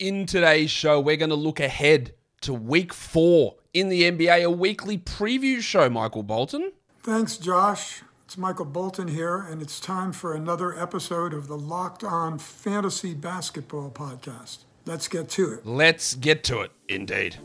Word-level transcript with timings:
In 0.00 0.26
today's 0.26 0.72
show, 0.72 0.98
we're 0.98 1.16
going 1.16 1.30
to 1.30 1.36
look 1.36 1.60
ahead 1.60 2.14
to 2.40 2.52
week 2.52 2.92
four 2.92 3.54
in 3.72 3.90
the 3.90 4.02
NBA, 4.02 4.42
a 4.42 4.50
weekly 4.50 4.98
preview 4.98 5.60
show, 5.60 5.88
Michael 5.88 6.24
Bolton. 6.24 6.72
Thanks, 7.04 7.36
Josh. 7.36 8.02
It's 8.24 8.36
Michael 8.36 8.64
Bolton 8.64 9.06
here, 9.06 9.38
and 9.38 9.62
it's 9.62 9.78
time 9.78 10.10
for 10.10 10.34
another 10.34 10.76
episode 10.76 11.32
of 11.32 11.46
the 11.46 11.56
Locked 11.56 12.02
On 12.02 12.40
Fantasy 12.40 13.14
Basketball 13.14 13.92
Podcast. 13.92 14.64
Let's 14.84 15.06
get 15.06 15.28
to 15.30 15.52
it. 15.52 15.64
Let's 15.64 16.16
get 16.16 16.42
to 16.44 16.62
it, 16.62 16.72
indeed. 16.88 17.36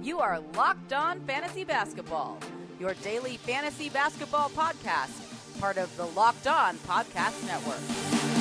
You 0.00 0.20
are 0.20 0.38
Locked 0.54 0.92
On 0.92 1.18
Fantasy 1.22 1.64
Basketball, 1.64 2.38
your 2.78 2.94
daily 3.02 3.36
fantasy 3.38 3.88
basketball 3.88 4.50
podcast, 4.50 5.58
part 5.58 5.76
of 5.76 5.94
the 5.96 6.06
Locked 6.06 6.46
On 6.46 6.76
Podcast 6.78 7.44
Network. 7.48 8.31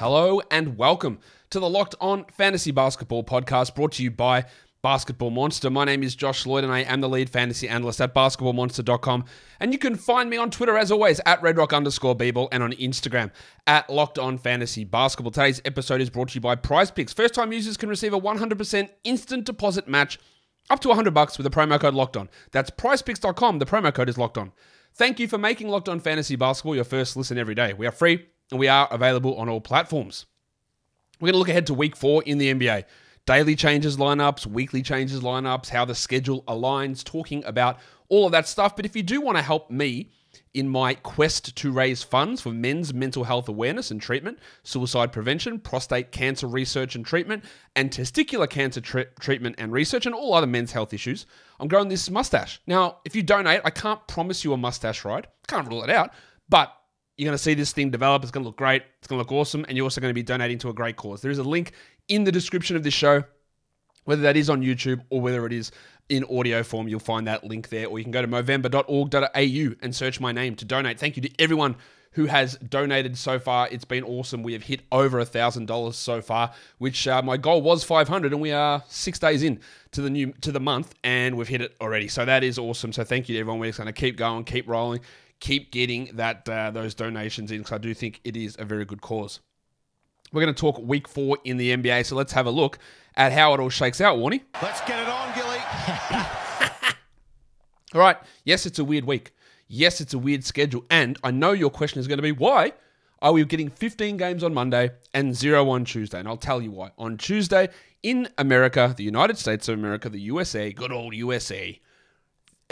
Hello 0.00 0.40
and 0.50 0.78
welcome 0.78 1.18
to 1.50 1.60
the 1.60 1.68
Locked 1.68 1.94
On 2.00 2.24
Fantasy 2.32 2.70
Basketball 2.70 3.22
podcast 3.22 3.74
brought 3.74 3.92
to 3.92 4.02
you 4.02 4.10
by 4.10 4.46
Basketball 4.80 5.28
Monster. 5.28 5.68
My 5.68 5.84
name 5.84 6.02
is 6.02 6.14
Josh 6.14 6.46
Lloyd 6.46 6.64
and 6.64 6.72
I 6.72 6.78
am 6.78 7.02
the 7.02 7.08
lead 7.10 7.28
fantasy 7.28 7.68
analyst 7.68 8.00
at 8.00 8.14
basketballmonster.com. 8.14 9.26
And 9.60 9.74
you 9.74 9.78
can 9.78 9.96
find 9.96 10.30
me 10.30 10.38
on 10.38 10.50
Twitter 10.50 10.78
as 10.78 10.90
always 10.90 11.20
at 11.26 11.42
redrock 11.42 11.76
underscore 11.76 12.16
bball 12.16 12.48
and 12.50 12.62
on 12.62 12.72
Instagram 12.72 13.30
at 13.66 13.90
Locked 13.90 14.18
On 14.18 14.38
Fantasy 14.38 14.84
Basketball. 14.84 15.32
Today's 15.32 15.60
episode 15.66 16.00
is 16.00 16.08
brought 16.08 16.30
to 16.30 16.36
you 16.36 16.40
by 16.40 16.54
Prize 16.54 16.90
Picks. 16.90 17.12
First 17.12 17.34
time 17.34 17.52
users 17.52 17.76
can 17.76 17.90
receive 17.90 18.14
a 18.14 18.20
100% 18.20 18.88
instant 19.04 19.44
deposit 19.44 19.86
match 19.86 20.18
up 20.70 20.80
to 20.80 20.88
100 20.88 21.12
bucks 21.12 21.36
with 21.36 21.44
the 21.44 21.50
promo 21.50 21.78
code 21.78 21.92
Locked 21.92 22.16
On. 22.16 22.30
That's 22.52 22.70
prizepicks.com. 22.70 23.58
The 23.58 23.66
promo 23.66 23.92
code 23.92 24.08
is 24.08 24.16
Locked 24.16 24.38
On. 24.38 24.52
Thank 24.94 25.20
you 25.20 25.28
for 25.28 25.36
making 25.36 25.68
Locked 25.68 25.90
On 25.90 26.00
Fantasy 26.00 26.36
Basketball 26.36 26.74
your 26.74 26.84
first 26.84 27.18
listen 27.18 27.36
every 27.36 27.54
day. 27.54 27.74
We 27.74 27.86
are 27.86 27.92
free 27.92 28.28
and 28.50 28.60
we 28.60 28.68
are 28.68 28.88
available 28.90 29.36
on 29.36 29.48
all 29.48 29.60
platforms. 29.60 30.26
We're 31.20 31.26
going 31.26 31.34
to 31.34 31.38
look 31.38 31.48
ahead 31.48 31.66
to 31.66 31.74
week 31.74 31.96
four 31.96 32.22
in 32.24 32.38
the 32.38 32.52
NBA. 32.52 32.84
Daily 33.26 33.54
changes 33.54 33.96
lineups, 33.96 34.46
weekly 34.46 34.82
changes 34.82 35.20
lineups, 35.20 35.68
how 35.68 35.84
the 35.84 35.94
schedule 35.94 36.42
aligns, 36.44 37.04
talking 37.04 37.44
about 37.44 37.78
all 38.08 38.26
of 38.26 38.32
that 38.32 38.48
stuff. 38.48 38.74
But 38.74 38.86
if 38.86 38.96
you 38.96 39.02
do 39.02 39.20
want 39.20 39.36
to 39.36 39.42
help 39.42 39.70
me 39.70 40.10
in 40.54 40.68
my 40.68 40.94
quest 40.94 41.54
to 41.56 41.70
raise 41.70 42.02
funds 42.02 42.40
for 42.40 42.50
men's 42.50 42.92
mental 42.92 43.24
health 43.24 43.48
awareness 43.48 43.90
and 43.90 44.00
treatment, 44.00 44.38
suicide 44.62 45.12
prevention, 45.12 45.60
prostate 45.60 46.10
cancer 46.10 46.46
research 46.46 46.96
and 46.96 47.06
treatment, 47.06 47.44
and 47.76 47.90
testicular 47.90 48.48
cancer 48.48 48.80
treatment 48.80 49.54
and 49.58 49.72
research, 49.72 50.06
and 50.06 50.14
all 50.14 50.34
other 50.34 50.46
men's 50.46 50.72
health 50.72 50.92
issues, 50.92 51.26
I'm 51.60 51.68
growing 51.68 51.88
this 51.88 52.10
mustache. 52.10 52.60
Now, 52.66 52.98
if 53.04 53.14
you 53.14 53.22
donate, 53.22 53.60
I 53.64 53.70
can't 53.70 54.04
promise 54.08 54.44
you 54.44 54.52
a 54.52 54.56
mustache 54.56 55.04
ride, 55.04 55.28
can't 55.46 55.68
rule 55.68 55.84
it 55.84 55.90
out, 55.90 56.12
but 56.48 56.74
you're 57.20 57.28
going 57.28 57.36
to 57.36 57.42
see 57.42 57.52
this 57.52 57.72
thing 57.72 57.90
develop. 57.90 58.22
It's 58.22 58.30
going 58.30 58.44
to 58.44 58.48
look 58.48 58.56
great. 58.56 58.82
It's 58.98 59.06
going 59.06 59.18
to 59.18 59.20
look 59.20 59.30
awesome. 59.30 59.66
And 59.68 59.76
you're 59.76 59.84
also 59.84 60.00
going 60.00 60.08
to 60.08 60.14
be 60.14 60.22
donating 60.22 60.56
to 60.60 60.70
a 60.70 60.72
great 60.72 60.96
cause. 60.96 61.20
There 61.20 61.30
is 61.30 61.36
a 61.36 61.42
link 61.42 61.72
in 62.08 62.24
the 62.24 62.32
description 62.32 62.76
of 62.76 62.82
this 62.82 62.94
show, 62.94 63.24
whether 64.06 64.22
that 64.22 64.38
is 64.38 64.48
on 64.48 64.62
YouTube 64.62 65.02
or 65.10 65.20
whether 65.20 65.44
it 65.44 65.52
is 65.52 65.70
in 66.08 66.24
audio 66.24 66.62
form. 66.62 66.88
You'll 66.88 66.98
find 66.98 67.26
that 67.26 67.44
link 67.44 67.68
there. 67.68 67.88
Or 67.88 67.98
you 67.98 68.06
can 68.06 68.10
go 68.10 68.22
to 68.22 68.28
movember.org.au 68.28 69.74
and 69.82 69.94
search 69.94 70.18
my 70.18 70.32
name 70.32 70.56
to 70.56 70.64
donate. 70.64 70.98
Thank 70.98 71.16
you 71.16 71.22
to 71.22 71.30
everyone 71.38 71.76
who 72.12 72.24
has 72.24 72.56
donated 72.56 73.18
so 73.18 73.38
far. 73.38 73.68
It's 73.70 73.84
been 73.84 74.02
awesome. 74.02 74.42
We 74.42 74.54
have 74.54 74.62
hit 74.62 74.80
over 74.90 75.18
a 75.18 75.26
thousand 75.26 75.66
dollars 75.66 75.96
so 75.96 76.22
far, 76.22 76.54
which 76.78 77.06
uh, 77.06 77.20
my 77.20 77.36
goal 77.36 77.60
was 77.60 77.84
500, 77.84 78.32
and 78.32 78.40
we 78.40 78.50
are 78.50 78.82
six 78.88 79.18
days 79.18 79.42
in 79.42 79.60
to 79.92 80.00
the 80.00 80.08
new 80.08 80.32
to 80.40 80.52
the 80.52 80.58
month, 80.58 80.94
and 81.04 81.36
we've 81.36 81.46
hit 81.46 81.60
it 81.60 81.76
already. 81.82 82.08
So 82.08 82.24
that 82.24 82.42
is 82.42 82.58
awesome. 82.58 82.94
So 82.94 83.04
thank 83.04 83.28
you 83.28 83.34
to 83.34 83.40
everyone. 83.40 83.60
We're 83.60 83.66
just 83.66 83.78
going 83.78 83.86
to 83.86 83.92
keep 83.92 84.16
going, 84.16 84.44
keep 84.44 84.66
rolling 84.66 85.00
keep 85.40 85.72
getting 85.72 86.10
that 86.14 86.48
uh, 86.48 86.70
those 86.70 86.94
donations 86.94 87.50
in 87.50 87.58
because 87.58 87.72
I 87.72 87.78
do 87.78 87.92
think 87.94 88.20
it 88.24 88.36
is 88.36 88.56
a 88.58 88.64
very 88.64 88.84
good 88.84 89.00
cause. 89.00 89.40
We're 90.32 90.42
going 90.42 90.54
to 90.54 90.60
talk 90.60 90.78
week 90.78 91.08
four 91.08 91.38
in 91.44 91.56
the 91.56 91.76
NBA, 91.76 92.06
so 92.06 92.14
let's 92.14 92.32
have 92.32 92.46
a 92.46 92.50
look 92.50 92.78
at 93.16 93.32
how 93.32 93.52
it 93.54 93.60
all 93.60 93.68
shakes 93.68 94.00
out, 94.00 94.18
Warnie. 94.18 94.42
Let's 94.62 94.80
get 94.82 95.00
it 95.00 95.08
on, 95.08 95.34
Gilly. 95.34 95.58
all 97.94 98.00
right. 98.00 98.16
Yes, 98.44 98.64
it's 98.64 98.78
a 98.78 98.84
weird 98.84 99.04
week. 99.04 99.32
Yes, 99.66 100.00
it's 100.00 100.14
a 100.14 100.18
weird 100.18 100.44
schedule. 100.44 100.84
And 100.88 101.18
I 101.24 101.32
know 101.32 101.52
your 101.52 101.70
question 101.70 102.00
is 102.00 102.06
going 102.06 102.18
to 102.18 102.22
be 102.22 102.32
why 102.32 102.74
are 103.22 103.32
we 103.32 103.44
getting 103.44 103.70
15 103.70 104.16
games 104.16 104.42
on 104.42 104.54
Monday 104.54 104.90
and 105.12 105.34
zero 105.34 105.68
on 105.70 105.84
Tuesday? 105.84 106.18
And 106.18 106.28
I'll 106.28 106.36
tell 106.36 106.62
you 106.62 106.70
why. 106.70 106.90
On 106.96 107.16
Tuesday, 107.16 107.68
in 108.02 108.28
America, 108.38 108.94
the 108.96 109.04
United 109.04 109.36
States 109.36 109.68
of 109.68 109.78
America, 109.78 110.08
the 110.08 110.20
USA, 110.20 110.72
good 110.72 110.92
old 110.92 111.14
USA, 111.14 111.78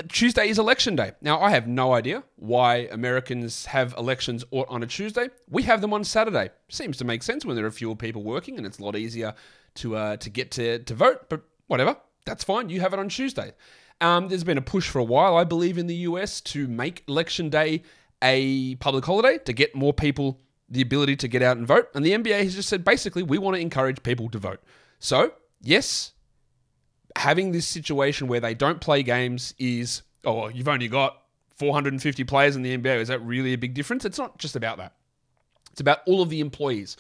Tuesday 0.09 0.48
is 0.48 0.59
election 0.59 0.94
day. 0.94 1.12
Now, 1.20 1.41
I 1.41 1.50
have 1.50 1.66
no 1.66 1.92
idea 1.92 2.22
why 2.36 2.88
Americans 2.92 3.66
have 3.66 3.94
elections 3.98 4.44
on 4.53 4.82
a 4.82 4.86
Tuesday. 4.86 5.28
We 5.50 5.62
have 5.64 5.81
them 5.81 5.92
on 5.92 6.04
Saturday. 6.04 6.50
Seems 6.69 6.97
to 6.98 7.04
make 7.04 7.22
sense 7.22 7.44
when 7.44 7.56
there 7.56 7.66
are 7.66 7.70
fewer 7.70 7.97
people 7.97 8.22
working 8.22 8.56
and 8.56 8.66
it's 8.66 8.78
a 8.78 8.84
lot 8.84 8.97
easier 8.97 9.34
to 9.75 9.97
uh, 9.97 10.16
to 10.19 10.31
get 10.31 10.50
to, 10.53 10.78
to 10.81 10.94
vote, 10.94 11.28
but 11.28 11.42
whatever. 11.66 11.97
That's 12.25 12.44
fine. 12.44 12.69
You 12.69 12.81
have 12.81 12.92
it 12.92 12.98
on 12.98 13.09
Tuesday. 13.09 13.53
Um, 14.00 14.28
there's 14.28 14.44
been 14.44 14.59
a 14.59 14.62
push 14.62 14.88
for 14.88 14.98
a 14.98 15.04
while, 15.04 15.36
I 15.36 15.44
believe, 15.44 15.78
in 15.78 15.86
the 15.86 15.97
US 15.97 16.41
to 16.42 16.69
make 16.69 17.03
election 17.09 17.48
day 17.48 17.82
a 18.22 18.76
public 18.76 19.04
holiday 19.04 19.38
to 19.38 19.53
get 19.53 19.75
more 19.75 19.92
people 19.92 20.41
the 20.69 20.82
ability 20.82 21.16
to 21.16 21.28
get 21.28 21.42
out 21.42 21.56
and 21.56 21.66
vote. 21.66 21.88
And 21.94 22.04
the 22.04 22.12
NBA 22.12 22.42
has 22.44 22.54
just 22.54 22.69
said 22.69 22.84
basically, 22.84 23.22
we 23.22 23.38
want 23.38 23.56
to 23.56 23.60
encourage 23.60 24.03
people 24.03 24.28
to 24.30 24.38
vote. 24.38 24.60
So, 24.98 25.32
yes, 25.62 26.12
having 27.18 27.52
this 27.52 27.66
situation 27.66 28.28
where 28.28 28.40
they 28.40 28.54
don't 28.54 28.80
play 28.80 29.02
games 29.02 29.54
is, 29.58 30.02
oh, 30.24 30.48
you've 30.48 30.68
only 30.68 30.88
got 30.88 31.22
450 31.56 32.24
players 32.24 32.56
in 32.56 32.62
the 32.62 32.76
NBA. 32.76 33.00
Is 33.00 33.08
that 33.08 33.20
really 33.20 33.52
a 33.52 33.58
big 33.58 33.74
difference? 33.74 34.04
It's 34.04 34.18
not 34.18 34.38
just 34.38 34.56
about 34.56 34.78
that. 34.78 34.94
It's 35.72 35.80
about 35.80 36.00
all 36.06 36.22
of 36.22 36.30
the 36.30 36.40
employees, 36.40 36.96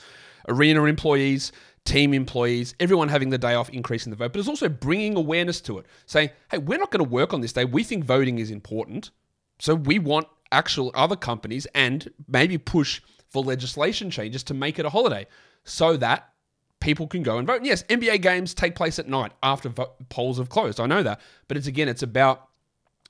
arena 0.48 0.84
employees, 0.84 1.52
team 1.84 2.12
employees, 2.12 2.74
everyone 2.80 3.08
having 3.08 3.30
the 3.30 3.38
day 3.38 3.54
off, 3.54 3.70
increasing 3.70 4.10
the 4.10 4.16
vote. 4.16 4.32
But 4.32 4.40
it's 4.40 4.48
also 4.48 4.68
bringing 4.68 5.16
awareness 5.16 5.60
to 5.62 5.78
it, 5.78 5.86
saying, 6.06 6.30
hey, 6.50 6.58
we're 6.58 6.78
not 6.78 6.90
going 6.90 7.04
to 7.04 7.10
work 7.10 7.32
on 7.32 7.40
this 7.40 7.52
day. 7.52 7.64
We 7.64 7.84
think 7.84 8.04
voting 8.04 8.38
is 8.38 8.50
important. 8.50 9.10
So 9.58 9.74
we 9.74 9.98
want 9.98 10.26
actual 10.50 10.90
other 10.94 11.16
companies 11.16 11.66
and 11.74 12.10
maybe 12.26 12.58
push 12.58 13.00
for 13.30 13.42
legislation 13.42 14.10
changes 14.10 14.42
to 14.44 14.54
make 14.54 14.78
it 14.78 14.86
a 14.86 14.90
holiday 14.90 15.26
so 15.64 15.96
that 15.96 16.32
people 16.80 17.06
can 17.06 17.22
go 17.22 17.38
and 17.38 17.46
vote. 17.46 17.56
And 17.56 17.66
yes, 17.66 17.82
NBA 17.84 18.22
games 18.22 18.54
take 18.54 18.74
place 18.74 18.98
at 18.98 19.08
night 19.08 19.32
after 19.42 19.68
vo- 19.68 19.92
polls 20.08 20.38
have 20.38 20.48
closed. 20.48 20.80
I 20.80 20.86
know 20.86 21.02
that. 21.02 21.20
But 21.48 21.56
it's 21.56 21.66
again, 21.66 21.88
it's 21.88 22.02
about 22.02 22.48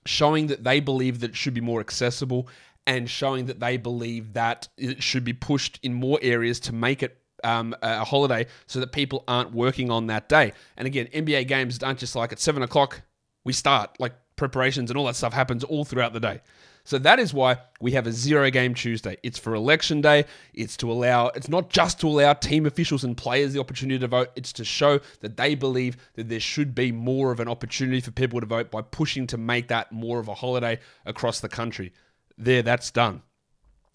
showing 0.06 0.46
that 0.46 0.64
they 0.64 0.80
believe 0.80 1.20
that 1.20 1.30
it 1.30 1.36
should 1.36 1.54
be 1.54 1.60
more 1.60 1.80
accessible 1.80 2.48
and 2.86 3.08
showing 3.08 3.46
that 3.46 3.60
they 3.60 3.76
believe 3.76 4.32
that 4.32 4.68
it 4.78 5.02
should 5.02 5.24
be 5.24 5.34
pushed 5.34 5.78
in 5.82 5.92
more 5.92 6.18
areas 6.22 6.58
to 6.60 6.72
make 6.72 7.02
it 7.02 7.18
um, 7.44 7.74
a 7.82 8.04
holiday 8.04 8.46
so 8.66 8.80
that 8.80 8.92
people 8.92 9.24
aren't 9.28 9.52
working 9.52 9.90
on 9.90 10.06
that 10.06 10.28
day. 10.28 10.52
And 10.76 10.86
again, 10.86 11.06
NBA 11.12 11.46
games 11.48 11.82
aren't 11.82 11.98
just 11.98 12.16
like 12.16 12.32
at 12.32 12.40
seven 12.40 12.62
o'clock 12.62 13.02
we 13.44 13.52
start, 13.52 13.90
like 13.98 14.14
preparations 14.36 14.90
and 14.90 14.98
all 14.98 15.06
that 15.06 15.16
stuff 15.16 15.32
happens 15.32 15.64
all 15.64 15.84
throughout 15.84 16.12
the 16.12 16.20
day. 16.20 16.40
So 16.88 16.96
that 17.00 17.18
is 17.18 17.34
why 17.34 17.58
we 17.82 17.92
have 17.92 18.06
a 18.06 18.12
zero 18.12 18.48
game 18.48 18.72
Tuesday. 18.72 19.18
It's 19.22 19.38
for 19.38 19.54
election 19.54 20.00
day. 20.00 20.24
It's 20.54 20.74
to 20.78 20.90
allow, 20.90 21.26
it's 21.26 21.50
not 21.50 21.68
just 21.68 22.00
to 22.00 22.06
allow 22.06 22.32
team 22.32 22.64
officials 22.64 23.04
and 23.04 23.14
players 23.14 23.52
the 23.52 23.60
opportunity 23.60 23.98
to 23.98 24.06
vote, 24.06 24.30
it's 24.36 24.54
to 24.54 24.64
show 24.64 24.98
that 25.20 25.36
they 25.36 25.54
believe 25.54 25.98
that 26.14 26.30
there 26.30 26.40
should 26.40 26.74
be 26.74 26.90
more 26.90 27.30
of 27.30 27.40
an 27.40 27.48
opportunity 27.48 28.00
for 28.00 28.10
people 28.10 28.40
to 28.40 28.46
vote 28.46 28.70
by 28.70 28.80
pushing 28.80 29.26
to 29.26 29.36
make 29.36 29.68
that 29.68 29.92
more 29.92 30.18
of 30.18 30.28
a 30.28 30.34
holiday 30.34 30.78
across 31.04 31.40
the 31.40 31.48
country. 31.50 31.92
There, 32.38 32.62
that's 32.62 32.90
done. 32.90 33.20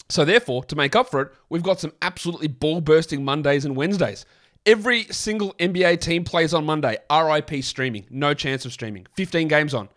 So, 0.08 0.24
therefore, 0.24 0.62
to 0.66 0.76
make 0.76 0.94
up 0.94 1.10
for 1.10 1.20
it, 1.20 1.32
we've 1.48 1.64
got 1.64 1.80
some 1.80 1.94
absolutely 2.00 2.46
ball 2.46 2.80
bursting 2.80 3.24
Mondays 3.24 3.64
and 3.64 3.74
Wednesdays. 3.74 4.24
Every 4.66 5.02
single 5.06 5.52
NBA 5.54 6.00
team 6.00 6.22
plays 6.22 6.54
on 6.54 6.64
Monday. 6.64 6.98
RIP 7.10 7.64
streaming. 7.64 8.06
No 8.08 8.34
chance 8.34 8.64
of 8.64 8.72
streaming. 8.72 9.08
15 9.16 9.48
games 9.48 9.74
on. 9.74 9.88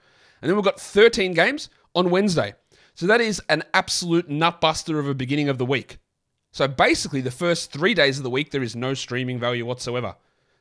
And 0.41 0.49
then 0.49 0.55
we've 0.55 0.65
got 0.65 0.79
13 0.79 1.35
games 1.35 1.69
on 1.93 2.09
Wednesday. 2.09 2.55
So 2.97 3.05
that 3.05 3.21
is 3.21 3.39
an 3.47 3.61
absolute 3.75 4.27
nutbuster 4.27 4.97
of 4.97 5.07
a 5.07 5.13
beginning 5.13 5.49
of 5.49 5.59
the 5.59 5.65
week. 5.67 5.99
So 6.51 6.67
basically, 6.67 7.21
the 7.21 7.29
first 7.29 7.71
three 7.71 7.93
days 7.93 8.17
of 8.17 8.23
the 8.23 8.29
week, 8.31 8.49
there 8.49 8.63
is 8.63 8.75
no 8.75 8.95
streaming 8.95 9.39
value 9.39 9.67
whatsoever. 9.67 10.15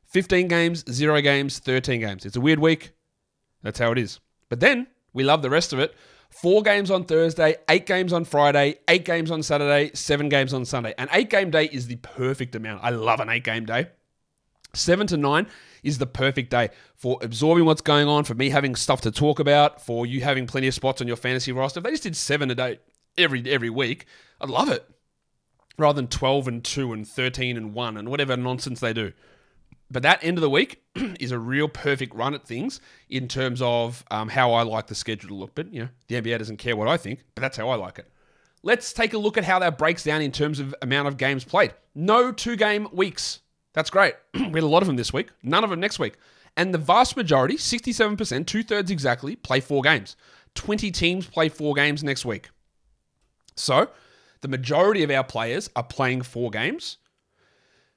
15 0.05 0.47
games, 0.47 0.85
zero 0.93 1.23
games, 1.23 1.59
13 1.59 1.99
games. 1.99 2.27
It's 2.27 2.37
a 2.37 2.41
weird 2.43 2.59
week. 2.59 2.93
That's 3.63 3.79
how 3.79 3.91
it 3.91 3.97
is. 3.97 4.21
But 4.51 4.61
then 4.61 4.87
we 5.15 5.25
love 5.25 5.41
the 5.41 5.49
rest 5.49 5.73
of 5.73 5.79
it. 5.79 5.95
Four 6.29 6.63
games 6.63 6.91
on 6.91 7.05
Thursday, 7.05 7.57
eight 7.71 7.87
games 7.87 8.13
on 8.13 8.27
Friday, 8.27 8.81
eight 8.87 9.07
games 9.07 9.31
on 9.31 9.43
Saturday, 9.43 9.93
seven 9.95 10.29
games 10.29 10.53
on 10.53 10.67
Sunday. 10.67 10.93
An 10.99 11.09
eight 11.13 11.31
game 11.31 11.51
day 11.51 11.71
is 11.73 11.87
the 11.87 11.97
perfect 11.97 12.55
amount. 12.55 12.85
I 12.85 12.91
love 12.91 13.21
an 13.21 13.31
eight 13.31 13.45
game 13.45 13.65
day. 13.65 13.87
Seven 14.75 15.07
to 15.07 15.17
nine 15.17 15.47
is 15.87 15.99
the 15.99 16.07
perfect 16.07 16.51
day 16.51 16.69
for 16.95 17.19
absorbing 17.23 17.65
what's 17.65 17.81
going 17.81 18.09
on, 18.09 18.25
for 18.25 18.35
me 18.35 18.51
having 18.51 18.75
stuff 18.75 19.01
to 19.03 19.11
talk 19.11 19.39
about, 19.39 19.81
for 19.81 20.05
you 20.05 20.21
having 20.21 20.47
plenty 20.47 20.67
of 20.67 20.75
spots 20.75 21.01
on 21.01 21.07
your 21.07 21.17
fantasy 21.17 21.53
roster. 21.53 21.79
If 21.79 21.85
they 21.85 21.91
just 21.91 22.03
did 22.03 22.17
seven 22.17 22.51
a 22.51 22.55
day 22.55 22.81
every 23.17 23.49
every 23.51 23.71
week, 23.71 24.07
I'd 24.41 24.51
love 24.51 24.69
it. 24.69 24.89
Rather 25.79 25.97
than 25.97 26.09
12 26.09 26.49
and 26.49 26.65
2 26.65 26.93
and 26.93 27.07
13 27.07 27.57
and 27.57 27.75
1 27.75 27.97
and 27.97 28.09
whatever 28.09 28.37
nonsense 28.37 28.81
they 28.81 28.95
do. 28.95 29.13
but 29.91 30.03
that 30.03 30.25
end 30.25 30.39
of 30.39 30.43
the 30.43 30.51
week 30.51 30.83
is 31.21 31.31
a 31.31 31.39
real 31.39 31.69
perfect 31.69 32.15
run 32.15 32.35
at 32.35 32.47
things 32.47 32.81
in 33.09 33.29
terms 33.29 33.61
of 33.63 34.05
um, 34.11 34.29
how 34.29 34.53
I 34.55 34.63
like 34.63 34.87
the 34.87 34.95
schedule 34.95 35.29
to 35.29 35.35
look. 35.35 35.55
But 35.55 35.73
you 35.73 35.83
know, 35.83 35.89
the 36.09 36.17
NBA 36.17 36.39
doesn't 36.39 36.57
care 36.57 36.77
what 36.77 36.89
I 36.89 36.97
think, 36.97 37.25
but 37.35 37.43
that's 37.43 37.57
how 37.57 37.69
I 37.69 37.77
like 37.77 37.99
it. 37.99 38.11
Let's 38.63 38.93
take 38.93 39.15
a 39.15 39.19
look 39.19 39.39
at 39.39 39.45
how 39.45 39.61
that 39.61 39.79
breaks 39.79 40.03
down 40.03 40.23
in 40.23 40.33
terms 40.33 40.59
of 40.59 40.75
amount 40.83 41.07
of 41.07 41.17
games 41.17 41.45
played. 41.45 41.75
No 41.95 42.33
two 42.33 42.57
game 42.57 42.89
weeks. 42.93 43.41
That's 43.77 43.91
great. 43.91 44.15
we 44.35 44.41
had 44.41 44.63
a 44.63 44.67
lot 44.67 44.83
of 44.83 44.87
them 44.87 44.97
this 44.97 45.13
week, 45.13 45.29
none 45.43 45.63
of 45.63 45.71
them 45.71 45.79
next 45.79 45.99
week. 45.99 46.15
And 46.57 46.73
the 46.73 46.79
vast 46.79 47.15
majority, 47.17 47.57
67%, 47.57 48.47
two 48.47 48.63
thirds 48.63 48.91
exactly, 48.91 49.37
play 49.37 49.61
four 49.61 49.83
games. 49.83 50.17
20 50.55 50.91
teams 50.91 51.27
play 51.27 51.51
four 51.51 51.75
games 51.75 52.03
next 52.03 52.25
week. 52.25 52.49
So 53.55 53.91
the 54.41 54.49
majority 54.49 55.03
of 55.03 55.11
our 55.11 55.23
players 55.23 55.69
are 55.77 55.83
playing 55.83 56.23
four 56.23 56.51
games. 56.51 56.97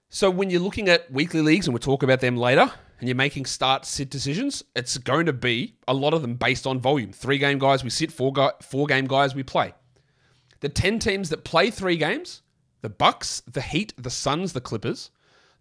So 0.10 0.30
when 0.30 0.50
you're 0.50 0.60
looking 0.60 0.90
at 0.90 1.10
weekly 1.10 1.42
leagues, 1.42 1.68
and 1.68 1.74
we'll 1.74 1.80
talk 1.80 2.04
about 2.04 2.20
them 2.20 2.36
later, 2.36 2.70
and 3.00 3.08
you're 3.08 3.16
making 3.16 3.46
start 3.46 3.86
sit 3.86 4.10
decisions, 4.10 4.62
it's 4.76 4.98
going 4.98 5.28
to 5.28 5.34
be 5.34 5.76
a 5.88 5.94
lot 5.94 6.14
of 6.14 6.22
them 6.22 6.36
based 6.36 6.68
on 6.68 6.82
volume. 6.82 7.14
Three 7.14 7.38
game 7.38 7.58
guys 7.58 7.86
we 7.86 7.90
sit, 7.90 8.12
four 8.12 8.34
guy, 8.34 8.52
four 8.62 8.86
game 8.86 9.06
guys 9.06 9.34
we 9.34 9.44
play. 9.44 9.74
The 10.60 10.68
10 10.68 11.00
teams 11.00 11.30
that 11.30 11.46
play 11.46 11.72
three 11.72 11.96
games, 11.96 12.42
the 12.82 12.90
Bucks, 12.90 13.42
the 13.48 13.62
Heat, 13.62 13.94
the 13.98 14.10
Suns, 14.10 14.52
the 14.52 14.60
Clippers, 14.60 15.12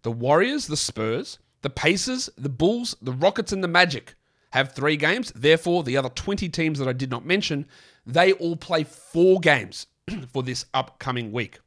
the 0.01 0.11
Warriors, 0.11 0.67
the 0.67 0.77
Spurs, 0.77 1.39
the 1.61 1.69
Pacers, 1.69 2.29
the 2.37 2.49
Bulls, 2.49 2.95
the 3.01 3.11
Rockets, 3.11 3.51
and 3.51 3.63
the 3.63 3.67
Magic 3.67 4.15
have 4.51 4.73
three 4.73 4.97
games. 4.97 5.31
Therefore, 5.35 5.83
the 5.83 5.97
other 5.97 6.09
20 6.09 6.49
teams 6.49 6.79
that 6.79 6.87
I 6.87 6.93
did 6.93 7.11
not 7.11 7.25
mention, 7.25 7.67
they 8.05 8.33
all 8.33 8.55
play 8.55 8.83
four 8.83 9.39
games 9.39 9.87
for 10.33 10.43
this 10.43 10.65
upcoming 10.73 11.31
week. 11.31 11.59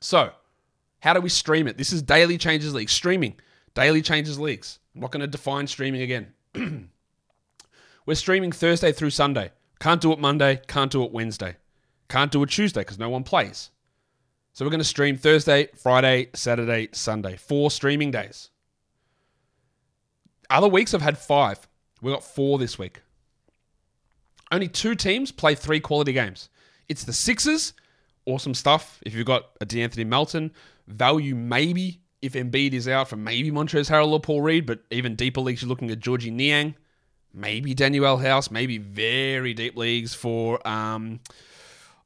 So, 0.00 0.32
how 1.00 1.14
do 1.14 1.20
we 1.20 1.28
stream 1.28 1.66
it? 1.68 1.78
This 1.78 1.92
is 1.92 2.02
Daily 2.02 2.38
Changes 2.38 2.74
League. 2.74 2.90
Streaming, 2.90 3.34
Daily 3.74 4.02
Changes 4.02 4.38
Leagues. 4.38 4.78
I'm 4.94 5.00
not 5.00 5.12
going 5.12 5.20
to 5.20 5.26
define 5.26 5.66
streaming 5.66 6.02
again. 6.02 6.34
We're 8.06 8.14
streaming 8.14 8.52
Thursday 8.52 8.92
through 8.92 9.10
Sunday. 9.10 9.52
Can't 9.80 10.00
do 10.00 10.12
it 10.12 10.18
Monday, 10.18 10.60
can't 10.66 10.90
do 10.90 11.04
it 11.04 11.12
Wednesday. 11.12 11.56
Can't 12.08 12.32
do 12.32 12.42
it 12.42 12.50
Tuesday 12.50 12.80
because 12.80 12.98
no 12.98 13.08
one 13.08 13.22
plays. 13.22 13.70
So 14.58 14.64
we're 14.64 14.70
going 14.70 14.80
to 14.80 14.84
stream 14.84 15.16
Thursday, 15.16 15.68
Friday, 15.76 16.30
Saturday, 16.34 16.88
Sunday. 16.90 17.36
Four 17.36 17.70
streaming 17.70 18.10
days. 18.10 18.50
Other 20.50 20.66
weeks 20.66 20.92
I've 20.92 21.00
had 21.00 21.16
five. 21.16 21.68
We 22.02 22.10
got 22.10 22.24
four 22.24 22.58
this 22.58 22.76
week. 22.76 23.02
Only 24.50 24.66
two 24.66 24.96
teams 24.96 25.30
play 25.30 25.54
three 25.54 25.78
quality 25.78 26.12
games. 26.12 26.48
It's 26.88 27.04
the 27.04 27.12
Sixers, 27.12 27.72
awesome 28.26 28.52
stuff. 28.52 28.98
If 29.06 29.14
you've 29.14 29.28
got 29.28 29.44
a 29.60 29.64
DeAnthony 29.64 30.08
Melton, 30.08 30.50
value 30.88 31.36
maybe 31.36 32.00
if 32.20 32.32
Embiid 32.32 32.72
is 32.72 32.88
out 32.88 33.06
for 33.06 33.14
maybe 33.14 33.52
Montrezl 33.52 33.88
Harrell 33.88 34.10
or 34.10 34.18
Paul 34.18 34.42
Reed, 34.42 34.66
but 34.66 34.80
even 34.90 35.14
deeper 35.14 35.40
leagues 35.40 35.62
you're 35.62 35.68
looking 35.68 35.92
at 35.92 36.00
Georgie 36.00 36.32
Niang, 36.32 36.74
maybe 37.32 37.76
Danuel 37.76 38.20
House, 38.20 38.50
maybe 38.50 38.78
very 38.78 39.54
deep 39.54 39.76
leagues 39.76 40.14
for 40.14 40.66
um, 40.66 41.20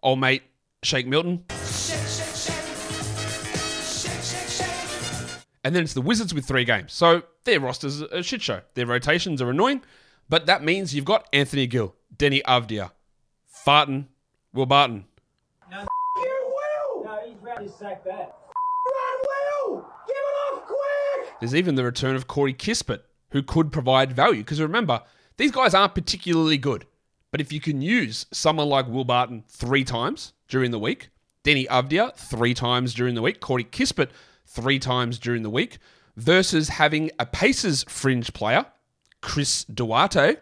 old 0.03 0.21
mate 0.21 0.43
Shake 0.83 1.07
Milton. 1.07 1.47
And 5.65 5.75
then 5.75 5.83
it's 5.83 5.95
the 5.95 6.01
Wizards 6.01 6.35
with 6.35 6.45
three 6.45 6.65
games. 6.65 6.93
So 6.93 7.23
their 7.45 7.61
roster's 7.61 8.01
a 8.01 8.23
shit 8.23 8.43
show. 8.43 8.61
Their 8.75 8.87
rotations 8.87 9.41
are 9.41 9.51
annoying, 9.51 9.83
but 10.29 10.47
that 10.47 10.65
means 10.65 10.95
you've 10.95 11.05
got 11.05 11.29
Anthony 11.33 11.67
Gill, 11.67 11.95
Deni 12.17 12.43
Avdija, 12.43 12.91
Farton, 13.47 14.09
Will 14.53 14.67
Barton. 14.67 15.05
No, 15.71 15.87
you 16.17 16.55
will! 16.97 17.05
No, 17.05 17.21
he's 17.27 17.41
ready 17.41 17.67
to 17.67 17.73
sack 17.73 18.05
that. 18.05 18.37
Run, 18.87 19.21
Will! 19.23 19.87
Give 20.07 20.17
it 20.17 20.55
off 20.55 20.67
quick! 20.67 21.35
There's 21.41 21.55
even 21.55 21.77
the 21.77 21.85
return 21.85 22.17
of 22.17 22.27
Corey 22.27 22.55
Kispert, 22.55 23.01
who 23.31 23.43
could 23.43 23.73
provide 23.73 24.13
value. 24.13 24.43
Because 24.43 24.61
remember, 24.61 25.03
these 25.37 25.53
guys 25.53 25.75
aren't 25.75 25.95
particularly 25.95 26.59
good. 26.59 26.87
But 27.31 27.41
if 27.41 27.53
you 27.53 27.61
can 27.61 27.81
use 27.81 28.27
someone 28.31 28.69
like 28.69 28.89
Will 28.89 29.05
Barton 29.05 29.45
three 29.49 29.85
times 29.85 30.35
during 30.49 30.71
the 30.71 30.79
week, 30.79 31.09
Deni 31.45 31.67
Avdija 31.69 32.15
three 32.15 32.53
times 32.53 32.93
during 32.95 33.15
the 33.15 33.23
week, 33.23 33.41
Corey 33.41 33.65
Kispert 33.65 34.11
three 34.53 34.79
times 34.79 35.19
during 35.19 35.43
the 35.43 35.51
week, 35.51 35.79
versus 36.17 36.69
having 36.69 37.11
a 37.19 37.27
Pacers 37.27 37.85
fringe 37.89 38.33
player, 38.33 38.67
Chris 39.21 39.65
Duarte, 39.65 40.37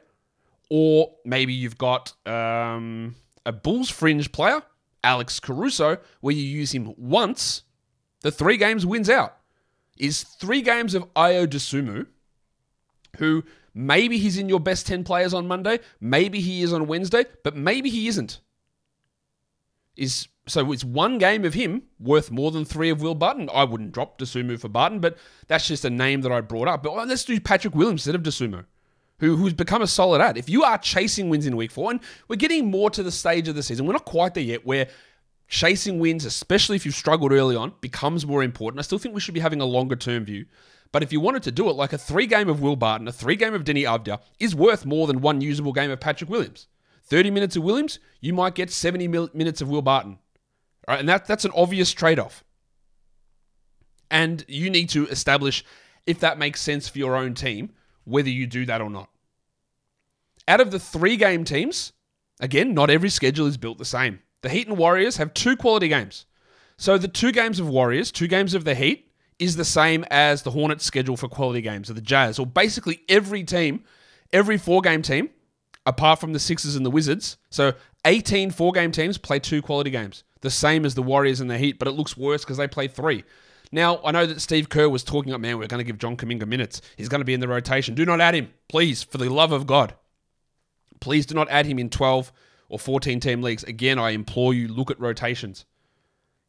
or 0.68 1.12
maybe 1.24 1.52
you've 1.52 1.78
got 1.78 2.12
um, 2.26 3.16
a 3.44 3.52
Bulls 3.52 3.90
fringe 3.90 4.32
player, 4.32 4.62
Alex 5.02 5.40
Caruso, 5.40 5.98
where 6.20 6.34
you 6.34 6.42
use 6.42 6.72
him 6.72 6.94
once, 6.96 7.62
the 8.22 8.30
three 8.30 8.56
games 8.56 8.86
wins 8.86 9.10
out. 9.10 9.36
Is 9.98 10.22
three 10.22 10.62
games 10.62 10.94
of 10.94 11.12
Ayo 11.14 11.46
Dosunmu, 11.46 12.06
who 13.18 13.44
maybe 13.74 14.18
he's 14.18 14.38
in 14.38 14.48
your 14.48 14.60
best 14.60 14.86
10 14.86 15.04
players 15.04 15.34
on 15.34 15.46
Monday, 15.46 15.80
maybe 16.00 16.40
he 16.40 16.62
is 16.62 16.72
on 16.72 16.86
Wednesday, 16.86 17.24
but 17.44 17.56
maybe 17.56 17.90
he 17.90 18.08
isn't. 18.08 18.40
Is 19.96 20.28
so 20.46 20.72
it's 20.72 20.84
one 20.84 21.18
game 21.18 21.44
of 21.44 21.54
him 21.54 21.82
worth 21.98 22.30
more 22.30 22.50
than 22.50 22.64
three 22.64 22.90
of 22.90 23.02
Will 23.02 23.14
Barton. 23.14 23.48
I 23.52 23.64
wouldn't 23.64 23.92
drop 23.92 24.18
Dosunmu 24.18 24.58
for 24.58 24.68
Barton, 24.68 24.98
but 24.98 25.16
that's 25.46 25.68
just 25.68 25.84
a 25.84 25.90
name 25.90 26.22
that 26.22 26.32
I 26.32 26.40
brought 26.40 26.68
up. 26.68 26.82
But 26.82 26.92
oh, 26.92 27.04
let's 27.04 27.24
do 27.24 27.38
Patrick 27.40 27.74
Williams 27.74 28.06
instead 28.06 28.14
of 28.14 28.22
Dosunmu, 28.22 28.64
who, 29.18 29.36
who's 29.36 29.52
become 29.52 29.82
a 29.82 29.86
solid 29.86 30.20
ad. 30.20 30.36
If 30.36 30.48
you 30.48 30.64
are 30.64 30.78
chasing 30.78 31.28
wins 31.28 31.46
in 31.46 31.56
week 31.56 31.70
four, 31.70 31.90
and 31.90 32.00
we're 32.28 32.36
getting 32.36 32.70
more 32.70 32.90
to 32.90 33.02
the 33.02 33.12
stage 33.12 33.48
of 33.48 33.54
the 33.54 33.62
season, 33.62 33.86
we're 33.86 33.92
not 33.92 34.06
quite 34.06 34.34
there 34.34 34.42
yet, 34.42 34.66
where 34.66 34.88
chasing 35.46 35.98
wins, 35.98 36.24
especially 36.24 36.76
if 36.76 36.84
you've 36.84 36.94
struggled 36.94 37.32
early 37.32 37.54
on, 37.54 37.74
becomes 37.80 38.26
more 38.26 38.42
important. 38.42 38.78
I 38.78 38.82
still 38.82 38.98
think 38.98 39.14
we 39.14 39.20
should 39.20 39.34
be 39.34 39.40
having 39.40 39.60
a 39.60 39.66
longer 39.66 39.96
term 39.96 40.24
view. 40.24 40.46
But 40.92 41.04
if 41.04 41.12
you 41.12 41.20
wanted 41.20 41.44
to 41.44 41.52
do 41.52 41.68
it, 41.68 41.74
like 41.74 41.92
a 41.92 41.98
three 41.98 42.26
game 42.26 42.48
of 42.48 42.60
Will 42.60 42.76
Barton, 42.76 43.06
a 43.06 43.12
three 43.12 43.36
game 43.36 43.54
of 43.54 43.62
Deni 43.62 43.84
Avdija 43.84 44.20
is 44.40 44.54
worth 44.54 44.84
more 44.84 45.06
than 45.06 45.20
one 45.20 45.40
usable 45.40 45.72
game 45.72 45.90
of 45.90 46.00
Patrick 46.00 46.30
Williams. 46.30 46.66
30 47.04 47.30
minutes 47.30 47.56
of 47.56 47.62
Williams, 47.62 47.98
you 48.20 48.32
might 48.32 48.54
get 48.54 48.70
70 48.70 49.06
minutes 49.08 49.60
of 49.60 49.68
Will 49.68 49.82
Barton. 49.82 50.18
Right, 50.88 51.00
and 51.00 51.08
that, 51.08 51.26
that's 51.26 51.44
an 51.44 51.52
obvious 51.54 51.92
trade 51.92 52.18
off. 52.18 52.44
And 54.10 54.44
you 54.48 54.70
need 54.70 54.88
to 54.90 55.06
establish 55.06 55.64
if 56.06 56.20
that 56.20 56.38
makes 56.38 56.60
sense 56.60 56.88
for 56.88 56.98
your 56.98 57.16
own 57.16 57.34
team, 57.34 57.70
whether 58.04 58.30
you 58.30 58.46
do 58.46 58.66
that 58.66 58.80
or 58.80 58.90
not. 58.90 59.08
Out 60.48 60.60
of 60.60 60.70
the 60.70 60.80
three 60.80 61.16
game 61.16 61.44
teams, 61.44 61.92
again, 62.40 62.74
not 62.74 62.90
every 62.90 63.10
schedule 63.10 63.46
is 63.46 63.56
built 63.56 63.78
the 63.78 63.84
same. 63.84 64.20
The 64.42 64.48
Heat 64.48 64.66
and 64.66 64.78
Warriors 64.78 65.18
have 65.18 65.34
two 65.34 65.56
quality 65.56 65.88
games. 65.88 66.26
So 66.76 66.98
the 66.98 67.08
two 67.08 67.30
games 67.30 67.60
of 67.60 67.68
Warriors, 67.68 68.10
two 68.10 68.26
games 68.26 68.54
of 68.54 68.64
the 68.64 68.74
Heat, 68.74 69.12
is 69.38 69.56
the 69.56 69.64
same 69.64 70.04
as 70.10 70.42
the 70.42 70.50
Hornets 70.50 70.84
schedule 70.84 71.16
for 71.16 71.28
quality 71.28 71.60
games 71.60 71.88
of 71.88 71.96
the 71.96 72.02
Jazz, 72.02 72.38
or 72.38 72.46
basically 72.46 73.02
every 73.08 73.44
team, 73.44 73.84
every 74.32 74.58
four 74.58 74.80
game 74.80 75.02
team, 75.02 75.30
apart 75.86 76.18
from 76.18 76.32
the 76.32 76.38
Sixers 76.38 76.76
and 76.76 76.84
the 76.84 76.90
Wizards. 76.90 77.36
So 77.50 77.74
18 78.04 78.50
four 78.50 78.72
game 78.72 78.92
teams 78.92 79.18
play 79.18 79.38
two 79.38 79.62
quality 79.62 79.90
games 79.90 80.24
the 80.40 80.50
same 80.50 80.84
as 80.84 80.94
the 80.94 81.02
Warriors 81.02 81.40
and 81.40 81.50
the 81.50 81.58
Heat, 81.58 81.78
but 81.78 81.88
it 81.88 81.92
looks 81.92 82.16
worse 82.16 82.44
because 82.44 82.56
they 82.56 82.68
play 82.68 82.88
three. 82.88 83.24
Now, 83.72 84.00
I 84.04 84.10
know 84.10 84.26
that 84.26 84.40
Steve 84.40 84.68
Kerr 84.68 84.88
was 84.88 85.04
talking 85.04 85.32
up, 85.32 85.40
man, 85.40 85.58
we're 85.58 85.68
going 85.68 85.78
to 85.78 85.84
give 85.84 85.98
John 85.98 86.16
Kuminga 86.16 86.46
minutes. 86.46 86.82
He's 86.96 87.08
going 87.08 87.20
to 87.20 87.24
be 87.24 87.34
in 87.34 87.40
the 87.40 87.48
rotation. 87.48 87.94
Do 87.94 88.04
not 88.04 88.20
add 88.20 88.34
him, 88.34 88.52
please, 88.68 89.02
for 89.02 89.18
the 89.18 89.28
love 89.28 89.52
of 89.52 89.66
God. 89.66 89.94
Please 91.00 91.24
do 91.24 91.34
not 91.34 91.48
add 91.50 91.66
him 91.66 91.78
in 91.78 91.88
12 91.88 92.32
or 92.68 92.78
14 92.78 93.20
team 93.20 93.42
leagues. 93.42 93.62
Again, 93.64 93.98
I 93.98 94.10
implore 94.10 94.54
you, 94.54 94.68
look 94.68 94.90
at 94.90 95.00
rotations. 95.00 95.66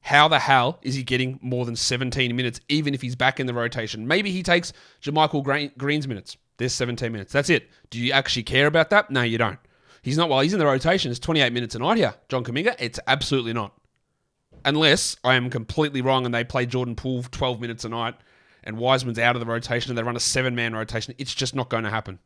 How 0.01 0.27
the 0.27 0.39
hell 0.39 0.79
is 0.81 0.95
he 0.95 1.03
getting 1.03 1.37
more 1.43 1.63
than 1.65 1.75
17 1.75 2.35
minutes, 2.35 2.59
even 2.69 2.95
if 2.95 3.03
he's 3.03 3.15
back 3.15 3.39
in 3.39 3.45
the 3.45 3.53
rotation? 3.53 4.07
Maybe 4.07 4.31
he 4.31 4.41
takes 4.41 4.73
JaMychal 5.03 5.77
Green's 5.77 6.07
minutes. 6.07 6.37
There's 6.57 6.73
17 6.73 7.11
minutes. 7.11 7.31
That's 7.31 7.51
it. 7.51 7.69
Do 7.91 7.99
you 7.99 8.11
actually 8.11 8.43
care 8.43 8.65
about 8.65 8.89
that? 8.89 9.11
No, 9.11 9.21
you 9.21 9.37
don't. 9.37 9.59
He's 10.01 10.17
not, 10.17 10.29
while 10.29 10.41
he's 10.41 10.53
in 10.53 10.59
the 10.59 10.65
rotation, 10.65 11.11
it's 11.11 11.19
28 11.19 11.53
minutes 11.53 11.75
a 11.75 11.79
night 11.79 11.97
here. 11.97 12.15
John 12.29 12.43
Kuminga, 12.43 12.75
it's 12.79 12.99
absolutely 13.05 13.53
not 13.53 13.73
unless 14.65 15.15
I 15.23 15.35
am 15.35 15.49
completely 15.49 16.01
wrong 16.01 16.25
and 16.25 16.33
they 16.33 16.43
play 16.43 16.65
Jordan 16.65 16.95
Poole 16.95 17.23
12 17.23 17.59
minutes 17.59 17.85
a 17.85 17.89
night 17.89 18.15
and 18.63 18.77
Wiseman's 18.77 19.19
out 19.19 19.35
of 19.35 19.39
the 19.39 19.45
rotation 19.45 19.91
and 19.91 19.97
they 19.97 20.03
run 20.03 20.15
a 20.15 20.19
seven 20.19 20.55
man 20.55 20.73
rotation, 20.73 21.15
it's 21.17 21.33
just 21.33 21.55
not 21.55 21.69
going 21.69 21.83
to 21.83 21.89
happen. 21.89 22.19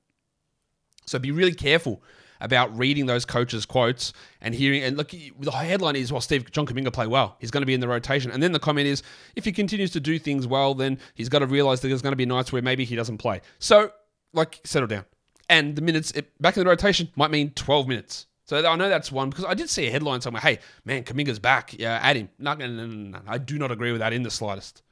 So 1.05 1.19
be 1.19 1.31
really 1.31 1.53
careful 1.53 2.01
about 2.41 2.77
reading 2.77 3.05
those 3.05 3.25
coaches' 3.25 3.65
quotes 3.65 4.13
and 4.41 4.53
hearing. 4.53 4.83
And 4.83 4.97
look, 4.97 5.11
the 5.11 5.51
headline 5.51 5.95
is, 5.95 6.11
well, 6.11 6.21
Steve 6.21 6.51
John 6.51 6.65
Kuminga 6.65 6.91
play 6.91 7.07
well. 7.07 7.37
He's 7.39 7.51
going 7.51 7.61
to 7.61 7.67
be 7.67 7.73
in 7.73 7.79
the 7.79 7.87
rotation. 7.87 8.31
And 8.31 8.41
then 8.41 8.51
the 8.51 8.59
comment 8.59 8.87
is, 8.87 9.03
if 9.35 9.45
he 9.45 9.51
continues 9.51 9.91
to 9.91 9.99
do 9.99 10.19
things 10.19 10.47
well, 10.47 10.73
then 10.73 10.99
he's 11.13 11.29
got 11.29 11.39
to 11.39 11.47
realize 11.47 11.81
that 11.81 11.87
there's 11.87 12.01
going 12.01 12.11
to 12.11 12.17
be 12.17 12.25
nights 12.25 12.51
where 12.51 12.61
maybe 12.61 12.85
he 12.85 12.95
doesn't 12.95 13.17
play. 13.17 13.41
So, 13.59 13.91
like, 14.33 14.59
settle 14.63 14.87
down. 14.87 15.05
And 15.49 15.75
the 15.75 15.81
minutes 15.81 16.11
it, 16.11 16.39
back 16.41 16.57
in 16.57 16.63
the 16.63 16.69
rotation 16.69 17.09
might 17.15 17.31
mean 17.31 17.51
12 17.51 17.87
minutes. 17.87 18.25
So 18.45 18.63
I 18.63 18.75
know 18.75 18.89
that's 18.89 19.11
one 19.11 19.29
because 19.31 19.45
I 19.45 19.55
did 19.55 19.69
see 19.69 19.87
a 19.87 19.91
headline 19.91 20.21
somewhere. 20.21 20.41
Hey, 20.41 20.59
man, 20.85 21.03
Kuminga's 21.03 21.39
back. 21.39 21.77
Yeah, 21.77 21.99
add 22.01 22.15
him. 22.15 22.29
No, 22.37 22.53
no, 22.53 22.67
no, 22.67 22.85
no. 22.85 23.19
I 23.27 23.39
do 23.39 23.57
not 23.57 23.71
agree 23.71 23.91
with 23.91 23.99
that 23.99 24.13
in 24.13 24.21
the 24.21 24.29
slightest. 24.29 24.83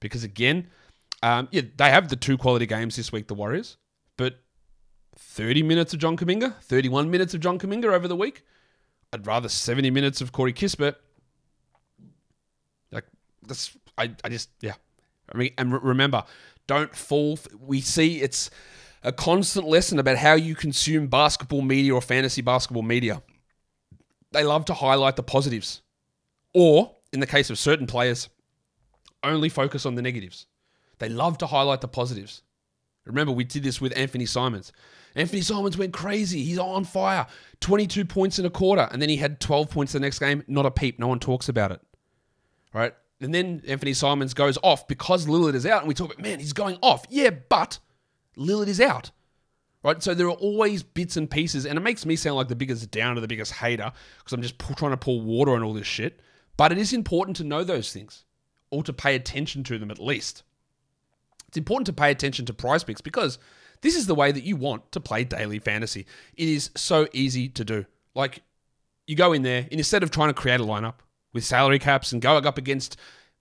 Because 0.00 0.22
again, 0.22 0.68
um, 1.22 1.48
yeah, 1.50 1.62
they 1.76 1.90
have 1.90 2.08
the 2.08 2.16
two 2.16 2.36
quality 2.36 2.66
games 2.66 2.96
this 2.96 3.10
week, 3.10 3.26
the 3.26 3.34
Warriors, 3.34 3.78
but 4.16 4.40
30 5.16 5.62
minutes 5.62 5.94
of 5.94 5.98
John 6.00 6.16
Kuminga, 6.16 6.54
31 6.62 7.10
minutes 7.10 7.32
of 7.32 7.40
John 7.40 7.58
Kuminga 7.58 7.86
over 7.86 8.06
the 8.06 8.16
week. 8.16 8.44
I'd 9.12 9.26
rather 9.26 9.48
70 9.48 9.90
minutes 9.90 10.20
of 10.20 10.32
Corey 10.32 10.52
Kispert. 10.52 10.96
Like 12.92 13.04
that's 13.46 13.76
I, 13.98 14.14
I 14.22 14.28
just 14.28 14.50
yeah. 14.60 14.74
I 15.32 15.38
mean, 15.38 15.52
and 15.58 15.72
re- 15.72 15.80
remember, 15.82 16.24
Don't 16.66 16.94
fall. 16.94 17.38
We 17.58 17.80
see 17.80 18.20
it's 18.20 18.50
a 19.02 19.12
constant 19.12 19.66
lesson 19.66 19.98
about 19.98 20.16
how 20.16 20.34
you 20.34 20.54
consume 20.54 21.06
basketball 21.06 21.62
media 21.62 21.94
or 21.94 22.00
fantasy 22.00 22.42
basketball 22.42 22.82
media. 22.82 23.22
They 24.32 24.44
love 24.44 24.64
to 24.66 24.74
highlight 24.74 25.16
the 25.16 25.22
positives, 25.22 25.82
or 26.54 26.94
in 27.12 27.20
the 27.20 27.26
case 27.26 27.50
of 27.50 27.58
certain 27.58 27.86
players, 27.86 28.28
only 29.22 29.48
focus 29.48 29.86
on 29.86 29.94
the 29.94 30.02
negatives. 30.02 30.46
They 30.98 31.08
love 31.08 31.38
to 31.38 31.46
highlight 31.46 31.80
the 31.80 31.88
positives. 31.88 32.42
Remember, 33.06 33.32
we 33.32 33.44
did 33.44 33.62
this 33.62 33.80
with 33.80 33.94
Anfernee 33.94 34.28
Simons. 34.28 34.72
Anfernee 35.16 35.42
Simons 35.42 35.76
went 35.76 35.92
crazy. 35.92 36.44
He's 36.44 36.58
on 36.58 36.84
fire. 36.84 37.26
22 37.60 38.04
points 38.04 38.38
in 38.38 38.44
a 38.44 38.50
quarter. 38.50 38.88
And 38.92 39.00
then 39.00 39.08
he 39.08 39.16
had 39.16 39.40
12 39.40 39.70
points 39.70 39.92
the 39.92 40.00
next 40.00 40.18
game. 40.18 40.44
Not 40.46 40.66
a 40.66 40.70
peep. 40.70 40.98
No 40.98 41.08
one 41.08 41.18
talks 41.18 41.48
about 41.48 41.72
it. 41.72 41.80
Right? 42.72 42.94
And 43.20 43.34
then 43.34 43.60
Anfernee 43.60 43.96
Simons 43.96 44.34
goes 44.34 44.58
off 44.62 44.86
because 44.86 45.26
Lillard 45.26 45.54
is 45.54 45.66
out. 45.66 45.80
And 45.80 45.88
we 45.88 45.94
talk 45.94 46.12
about, 46.12 46.22
man, 46.22 46.38
he's 46.38 46.52
going 46.52 46.78
off. 46.82 47.04
Yeah, 47.10 47.30
but 47.30 47.78
Lillard 48.36 48.68
is 48.68 48.80
out. 48.80 49.10
Right? 49.82 50.02
So 50.02 50.12
there 50.12 50.26
are 50.26 50.30
always 50.30 50.82
bits 50.82 51.16
and 51.16 51.30
pieces. 51.30 51.64
And 51.64 51.78
it 51.78 51.82
makes 51.82 52.04
me 52.04 52.16
sound 52.16 52.36
like 52.36 52.48
the 52.48 52.56
biggest 52.56 52.90
downer, 52.90 53.20
the 53.20 53.28
biggest 53.28 53.52
hater, 53.52 53.92
because 54.18 54.32
I'm 54.32 54.42
just 54.42 54.58
trying 54.58 54.90
to 54.90 54.96
pour 54.96 55.20
water 55.20 55.52
on 55.52 55.62
all 55.62 55.72
this 55.72 55.86
shit. 55.86 56.20
But 56.56 56.72
it 56.72 56.78
is 56.78 56.92
important 56.92 57.36
to 57.38 57.44
know 57.44 57.64
those 57.64 57.92
things 57.92 58.24
or 58.70 58.82
to 58.84 58.92
pay 58.92 59.14
attention 59.14 59.64
to 59.64 59.78
them 59.78 59.90
at 59.90 59.98
least. 59.98 60.42
It's 61.48 61.56
important 61.56 61.86
to 61.86 61.92
pay 61.92 62.10
attention 62.10 62.46
to 62.46 62.54
prize 62.54 62.84
picks 62.84 63.00
because 63.00 63.38
this 63.80 63.96
is 63.96 64.06
the 64.06 64.14
way 64.14 64.30
that 64.30 64.44
you 64.44 64.56
want 64.56 64.92
to 64.92 65.00
play 65.00 65.24
daily 65.24 65.58
fantasy. 65.58 66.06
It 66.36 66.48
is 66.48 66.70
so 66.76 67.08
easy 67.12 67.48
to 67.48 67.64
do. 67.64 67.86
Like, 68.14 68.42
you 69.06 69.16
go 69.16 69.32
in 69.32 69.42
there, 69.42 69.66
and 69.70 69.80
instead 69.80 70.02
of 70.02 70.10
trying 70.10 70.28
to 70.28 70.34
create 70.34 70.60
a 70.60 70.64
lineup 70.64 70.96
with 71.32 71.44
salary 71.44 71.78
caps 71.78 72.12
and 72.12 72.22
going 72.22 72.46
up 72.46 72.58
against 72.58 72.96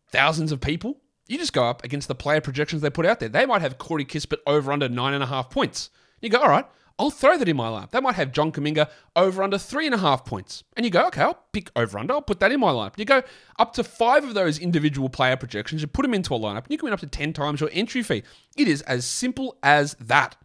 thousands 0.08 0.51
of 0.51 0.62
people, 0.62 0.98
you 1.30 1.38
just 1.38 1.54
go 1.54 1.64
up 1.64 1.84
against 1.84 2.08
the 2.08 2.16
player 2.16 2.42
projections 2.42 2.82
they 2.82 2.90
put 2.90 3.06
out 3.06 3.20
there. 3.20 3.30
They 3.30 3.46
might 3.46 3.62
have 3.62 3.78
Corey 3.78 4.04
Kispert 4.04 4.40
over 4.48 4.72
under 4.72 4.90
nine 4.90 5.14
and 5.14 5.24
a 5.24 5.28
half 5.28 5.50
points. 5.50 5.92
You 6.22 6.30
go, 6.30 6.40
all 6.40 6.50
right, 6.50 6.66
I'll 6.98 7.12
throw 7.12 7.38
that 7.38 7.48
in 7.48 7.56
my 7.56 7.70
lineup. 7.70 7.92
They 7.92 8.02
might 8.02 8.16
have 8.16 8.34
John 8.34 8.52
Kuminga 8.52 8.90
over 9.16 9.42
under 9.42 9.58
three 9.58 9.86
and 9.86 9.96
a 9.96 10.00
half 10.00 10.26
points. 10.26 10.64
And 10.76 10.86
you 10.86 10.92
go, 10.92 11.06
okay, 11.08 11.22
I'll 11.22 11.40
pick 11.54 11.70
over 11.76 11.98
under. 11.98 12.14
I'll 12.14 12.22
put 12.22 12.42
that 12.42 12.52
in 12.52 12.60
my 12.60 12.72
lineup. 12.72 12.98
You 12.98 13.06
go 13.06 13.22
up 13.58 13.74
to 13.74 13.84
five 13.84 14.26
of 14.26 14.34
those 14.34 14.60
individual 14.60 15.08
player 15.08 15.38
projections, 15.38 15.82
you 15.82 15.88
put 15.88 16.02
them 16.02 16.14
into 16.14 16.34
a 16.34 16.40
lineup, 16.40 16.64
and 16.64 16.72
you 16.72 16.78
can 16.78 16.88
win 16.88 16.94
up 16.94 17.00
to 17.00 17.08
10 17.08 17.32
times 17.32 17.62
your 17.62 17.70
entry 17.72 18.04
fee. 18.04 18.24
It 18.58 18.68
is 18.68 18.82
as 18.82 19.06
simple 19.06 19.58
as 19.64 19.96
that. 20.02 20.36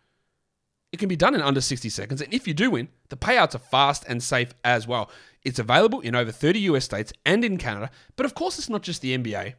It 0.92 0.98
can 0.98 1.08
be 1.08 1.16
done 1.16 1.34
in 1.34 1.40
under 1.40 1.60
60 1.60 1.88
seconds. 1.88 2.20
And 2.20 2.32
if 2.32 2.46
you 2.46 2.54
do 2.54 2.70
win, 2.70 2.88
the 3.08 3.16
payouts 3.16 3.56
are 3.56 3.58
fast 3.58 4.04
and 4.06 4.22
safe 4.22 4.54
as 4.62 4.86
well. 4.86 5.10
It's 5.42 5.58
available 5.58 6.00
in 6.00 6.14
over 6.14 6.30
30 6.30 6.60
US 6.60 6.84
states 6.84 7.12
and 7.26 7.44
in 7.44 7.56
Canada. 7.56 7.90
But 8.14 8.26
of 8.26 8.34
course, 8.34 8.58
it's 8.58 8.68
not 8.68 8.82
just 8.82 9.00
the 9.00 9.18
NBA. 9.18 9.54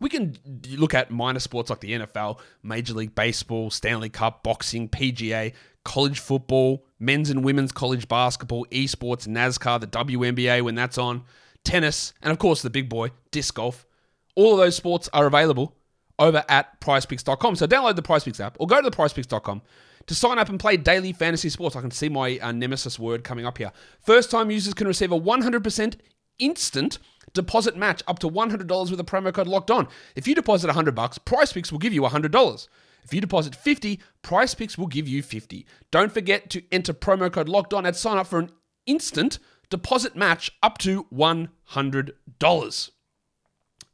We 0.00 0.08
can 0.08 0.36
look 0.70 0.94
at 0.94 1.10
minor 1.10 1.40
sports 1.40 1.70
like 1.70 1.80
the 1.80 1.92
NFL, 1.92 2.40
Major 2.62 2.94
League 2.94 3.14
Baseball, 3.14 3.70
Stanley 3.70 4.08
Cup, 4.08 4.42
boxing, 4.42 4.88
PGA, 4.88 5.52
college 5.84 6.18
football, 6.18 6.84
men's 6.98 7.30
and 7.30 7.44
women's 7.44 7.72
college 7.72 8.08
basketball, 8.08 8.66
esports, 8.66 9.28
NASCAR, 9.28 9.80
the 9.80 9.86
WNBA 9.86 10.62
when 10.62 10.74
that's 10.74 10.98
on, 10.98 11.22
tennis, 11.62 12.12
and 12.22 12.32
of 12.32 12.38
course 12.38 12.62
the 12.62 12.70
big 12.70 12.88
boy, 12.88 13.10
disc 13.30 13.54
golf. 13.54 13.86
All 14.34 14.52
of 14.52 14.58
those 14.58 14.74
sports 14.74 15.08
are 15.12 15.26
available 15.26 15.76
over 16.18 16.44
at 16.48 16.80
prizepicks.com. 16.80 17.56
So 17.56 17.66
download 17.66 17.96
the 17.96 18.02
PrizePicks 18.02 18.40
app 18.40 18.56
or 18.58 18.66
go 18.66 18.80
to 18.80 18.88
the 18.88 18.96
prizepicks.com 18.96 19.62
to 20.06 20.14
sign 20.14 20.38
up 20.38 20.48
and 20.48 20.60
play 20.60 20.76
daily 20.76 21.12
fantasy 21.12 21.48
sports. 21.48 21.76
I 21.76 21.80
can 21.80 21.90
see 21.90 22.08
my 22.08 22.38
uh, 22.38 22.52
nemesis 22.52 22.98
word 22.98 23.24
coming 23.24 23.46
up 23.46 23.58
here. 23.58 23.72
First 24.00 24.30
time 24.30 24.50
users 24.50 24.74
can 24.74 24.86
receive 24.86 25.12
a 25.12 25.20
100% 25.20 25.96
instant 26.38 26.98
deposit 27.32 27.76
match 27.76 28.02
up 28.06 28.18
to 28.20 28.28
$100 28.28 28.90
with 28.90 29.00
a 29.00 29.04
promo 29.04 29.32
code 29.32 29.46
locked 29.46 29.70
on. 29.70 29.88
If 30.14 30.26
you 30.28 30.34
deposit 30.34 30.68
100 30.68 30.94
bucks, 30.94 31.18
PrizePicks 31.18 31.72
will 31.72 31.78
give 31.78 31.92
you 31.92 32.02
$100. 32.02 32.68
If 33.04 33.12
you 33.12 33.20
deposit 33.20 33.54
50, 33.54 34.00
PrizePicks 34.22 34.78
will 34.78 34.86
give 34.86 35.08
you 35.08 35.22
50. 35.22 35.66
Don't 35.90 36.12
forget 36.12 36.50
to 36.50 36.62
enter 36.72 36.92
promo 36.92 37.32
code 37.32 37.48
locked 37.48 37.74
on 37.74 37.86
and 37.86 37.94
sign 37.94 38.18
up 38.18 38.26
for 38.26 38.38
an 38.38 38.50
instant 38.86 39.38
deposit 39.70 40.14
match 40.16 40.50
up 40.62 40.78
to 40.78 41.04
$100 41.12 42.90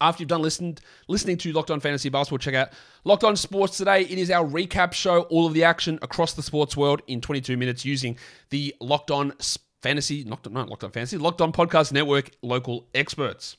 after 0.01 0.23
you've 0.23 0.29
done 0.29 0.43
listened, 0.43 0.81
listening 1.09 1.37
to 1.39 1.53
Locked 1.53 1.71
On 1.71 1.81
Fantasy 1.81 2.09
Basketball, 2.09 2.39
check 2.39 2.55
out 2.55 2.71
Locked 3.05 3.25
On 3.25 3.37
Sports 3.37 3.77
today. 3.77 4.03
It 4.03 4.19
is 4.19 4.31
our 4.31 4.47
recap 4.47 4.93
show, 4.93 5.23
all 5.23 5.47
of 5.47 5.53
the 5.55 5.65
action 5.65 5.99
across 6.03 6.33
the 6.33 6.43
sports 6.43 6.77
world 6.77 7.03
in 7.07 7.21
22 7.21 7.57
minutes 7.57 7.85
using 7.85 8.17
the 8.51 8.75
Locked 8.81 9.11
On 9.11 9.33
S- 9.39 9.59
Fantasy, 9.83 10.25
not, 10.25 10.51
not 10.51 10.69
Locked 10.69 10.85
On 10.85 10.91
Fantasy, 10.91 11.17
Locked 11.17 11.41
On 11.41 11.53
Podcast 11.53 11.93
Network 11.93 12.31
local 12.43 12.87
experts. 12.95 13.57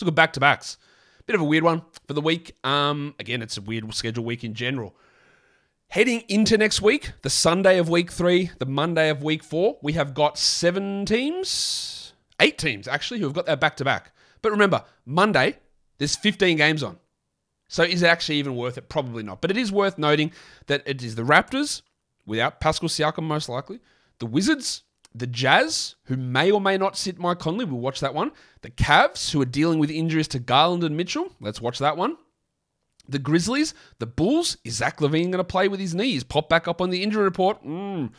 Look 0.00 0.08
at 0.08 0.14
back 0.14 0.32
to 0.34 0.40
backs. 0.40 0.76
Bit 1.26 1.34
of 1.34 1.40
a 1.40 1.44
weird 1.44 1.64
one 1.64 1.82
for 2.06 2.14
the 2.14 2.20
week. 2.20 2.56
Um, 2.64 3.14
again, 3.18 3.42
it's 3.42 3.56
a 3.56 3.60
weird 3.60 3.92
schedule 3.94 4.24
week 4.24 4.44
in 4.44 4.54
general. 4.54 4.94
Heading 5.88 6.22
into 6.28 6.56
next 6.56 6.80
week, 6.80 7.12
the 7.22 7.30
Sunday 7.30 7.78
of 7.78 7.88
week 7.88 8.12
three, 8.12 8.50
the 8.58 8.66
Monday 8.66 9.08
of 9.08 9.22
week 9.22 9.42
four, 9.42 9.78
we 9.82 9.94
have 9.94 10.14
got 10.14 10.38
seven 10.38 11.04
teams, 11.04 12.12
eight 12.40 12.58
teams 12.58 12.86
actually, 12.86 13.20
who 13.20 13.26
have 13.26 13.34
got 13.34 13.46
their 13.46 13.56
back 13.56 13.76
to 13.78 13.84
back. 13.84 14.12
But 14.40 14.52
remember, 14.52 14.84
Monday, 15.04 15.58
there's 15.98 16.14
15 16.14 16.56
games 16.56 16.82
on. 16.82 16.98
So 17.68 17.82
is 17.82 18.02
it 18.02 18.06
actually 18.06 18.36
even 18.36 18.54
worth 18.54 18.78
it? 18.78 18.88
Probably 18.88 19.22
not. 19.22 19.40
But 19.40 19.50
it 19.50 19.56
is 19.56 19.72
worth 19.72 19.98
noting 19.98 20.32
that 20.66 20.82
it 20.86 21.02
is 21.02 21.14
the 21.14 21.22
Raptors, 21.22 21.82
without 22.26 22.60
Pascal 22.60 22.88
Siakam 22.88 23.24
most 23.24 23.48
likely, 23.48 23.80
the 24.18 24.26
Wizards, 24.26 24.82
the 25.18 25.26
Jazz, 25.26 25.96
who 26.04 26.16
may 26.16 26.50
or 26.50 26.60
may 26.60 26.76
not 26.76 26.96
sit 26.96 27.18
Mike 27.18 27.38
Conley, 27.38 27.64
we'll 27.64 27.80
watch 27.80 28.00
that 28.00 28.14
one. 28.14 28.32
The 28.62 28.70
Cavs, 28.70 29.30
who 29.30 29.40
are 29.40 29.46
dealing 29.46 29.78
with 29.78 29.90
injuries 29.90 30.28
to 30.28 30.38
Garland 30.38 30.84
and 30.84 30.96
Mitchell, 30.96 31.32
let's 31.40 31.60
watch 31.60 31.78
that 31.78 31.96
one. 31.96 32.16
The 33.08 33.18
Grizzlies, 33.18 33.72
the 33.98 34.06
Bulls, 34.06 34.58
is 34.64 34.76
Zach 34.76 34.98
LaVine 34.98 35.30
going 35.30 35.32
to 35.32 35.44
play 35.44 35.68
with 35.68 35.80
his 35.80 35.94
knees? 35.94 36.24
Pop 36.24 36.48
back 36.48 36.68
up 36.68 36.80
on 36.80 36.90
the 36.90 37.02
injury 37.02 37.24
report. 37.24 37.64
Mm. 37.64 38.10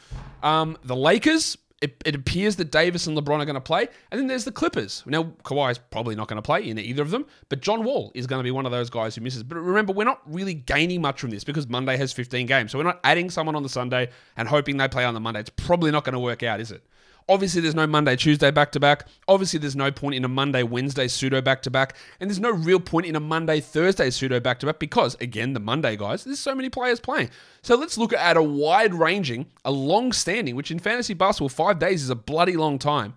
Um, 0.42 0.78
the 0.84 0.96
Lakers, 0.96 1.58
it, 1.82 2.02
it 2.06 2.16
appears 2.16 2.58
that 2.58 2.72
Davis 2.72 3.08
and 3.08 3.18
LeBron 3.18 3.40
are 3.40 3.46
going 3.46 3.56
to 3.56 3.62
play. 3.62 3.88
And 4.12 4.20
then 4.20 4.28
there's 4.28 4.44
the 4.44 4.52
Clippers. 4.52 5.04
Now, 5.06 5.24
Kawhi 5.44 5.72
is 5.72 5.78
probably 5.78 6.16
not 6.16 6.28
going 6.28 6.38
to 6.38 6.42
play 6.42 6.68
in 6.68 6.78
either 6.78 7.02
of 7.02 7.12
them, 7.12 7.26
but 7.48 7.62
John 7.62 7.84
Wall 7.84 8.12
is 8.14 8.28
going 8.28 8.40
to 8.40 8.44
be 8.44 8.52
one 8.52 8.66
of 8.66 8.72
those 8.72 8.90
guys 8.90 9.16
who 9.16 9.22
misses. 9.22 9.44
But 9.44 9.56
remember, 9.56 9.94
we're 9.94 10.04
not 10.04 10.22
really 10.26 10.54
gaining 10.54 11.02
much 11.02 11.22
from 11.22 11.30
this 11.30 11.44
because 11.44 11.68
Monday 11.68 11.96
has 11.98 12.12
15 12.12 12.48
games. 12.48 12.72
So 12.72 12.78
we're 12.78 12.84
not 12.84 13.00
adding 13.04 13.30
someone 13.30 13.56
on 13.56 13.64
the 13.64 13.70
Sunday 13.70 14.10
and 14.36 14.48
hoping 14.48 14.78
they 14.78 14.88
play 14.88 15.06
on 15.06 15.14
the 15.14 15.20
Monday. 15.20 15.40
It's 15.40 15.50
probably 15.50 15.92
not 15.92 16.04
going 16.04 16.14
to 16.14 16.20
work 16.20 16.44
out, 16.44 16.60
is 16.60 16.72
it? 16.72 16.84
Obviously, 17.30 17.62
there's 17.62 17.76
no 17.76 17.86
Monday, 17.86 18.16
Tuesday 18.16 18.50
back 18.50 18.72
to 18.72 18.80
back. 18.80 19.06
Obviously, 19.28 19.60
there's 19.60 19.76
no 19.76 19.92
point 19.92 20.16
in 20.16 20.26
a 20.26 20.28
Monday, 20.28 20.64
Wednesday 20.64 21.08
pseudo 21.08 21.42
back 21.42 21.62
to 21.62 21.70
back. 21.70 21.96
And 22.20 22.28
there's 22.28 22.40
no 22.40 22.50
real 22.50 22.80
point 22.80 23.06
in 23.06 23.16
a 23.16 23.20
Monday, 23.20 23.62
Thursday 23.62 24.10
pseudo 24.10 24.40
back 24.40 24.60
to 24.60 24.66
back 24.66 24.80
because, 24.80 25.16
again, 25.22 25.54
the 25.54 25.60
Monday 25.60 25.96
guys, 25.96 26.24
there's 26.24 26.40
so 26.40 26.56
many 26.56 26.70
players 26.70 27.00
playing. 27.00 27.30
So 27.62 27.76
let's 27.76 28.00
look 28.00 28.14
at 28.14 28.36
a 28.36 28.42
wide 28.42 28.96
ranging, 28.96 29.46
a 29.64 29.70
long 29.70 30.12
standing, 30.12 30.56
which 30.56 30.72
in 30.72 30.80
fantasy 30.80 31.14
basketball, 31.14 31.50
five 31.50 31.78
days 31.78 32.02
is 32.02 32.10
a 32.10 32.16
bloody 32.16 32.58
long 32.58 32.80
time. 32.80 33.14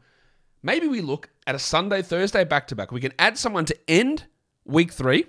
Maybe 0.62 0.88
we 0.88 1.00
look 1.00 1.30
at 1.46 1.54
a 1.54 1.58
Sunday, 1.58 2.02
Thursday 2.02 2.44
back 2.44 2.66
to 2.68 2.76
back. 2.76 2.92
We 2.92 3.00
can 3.00 3.14
add 3.18 3.38
someone 3.38 3.64
to 3.64 3.90
end 3.90 4.26
week 4.66 4.92
three. 4.92 5.24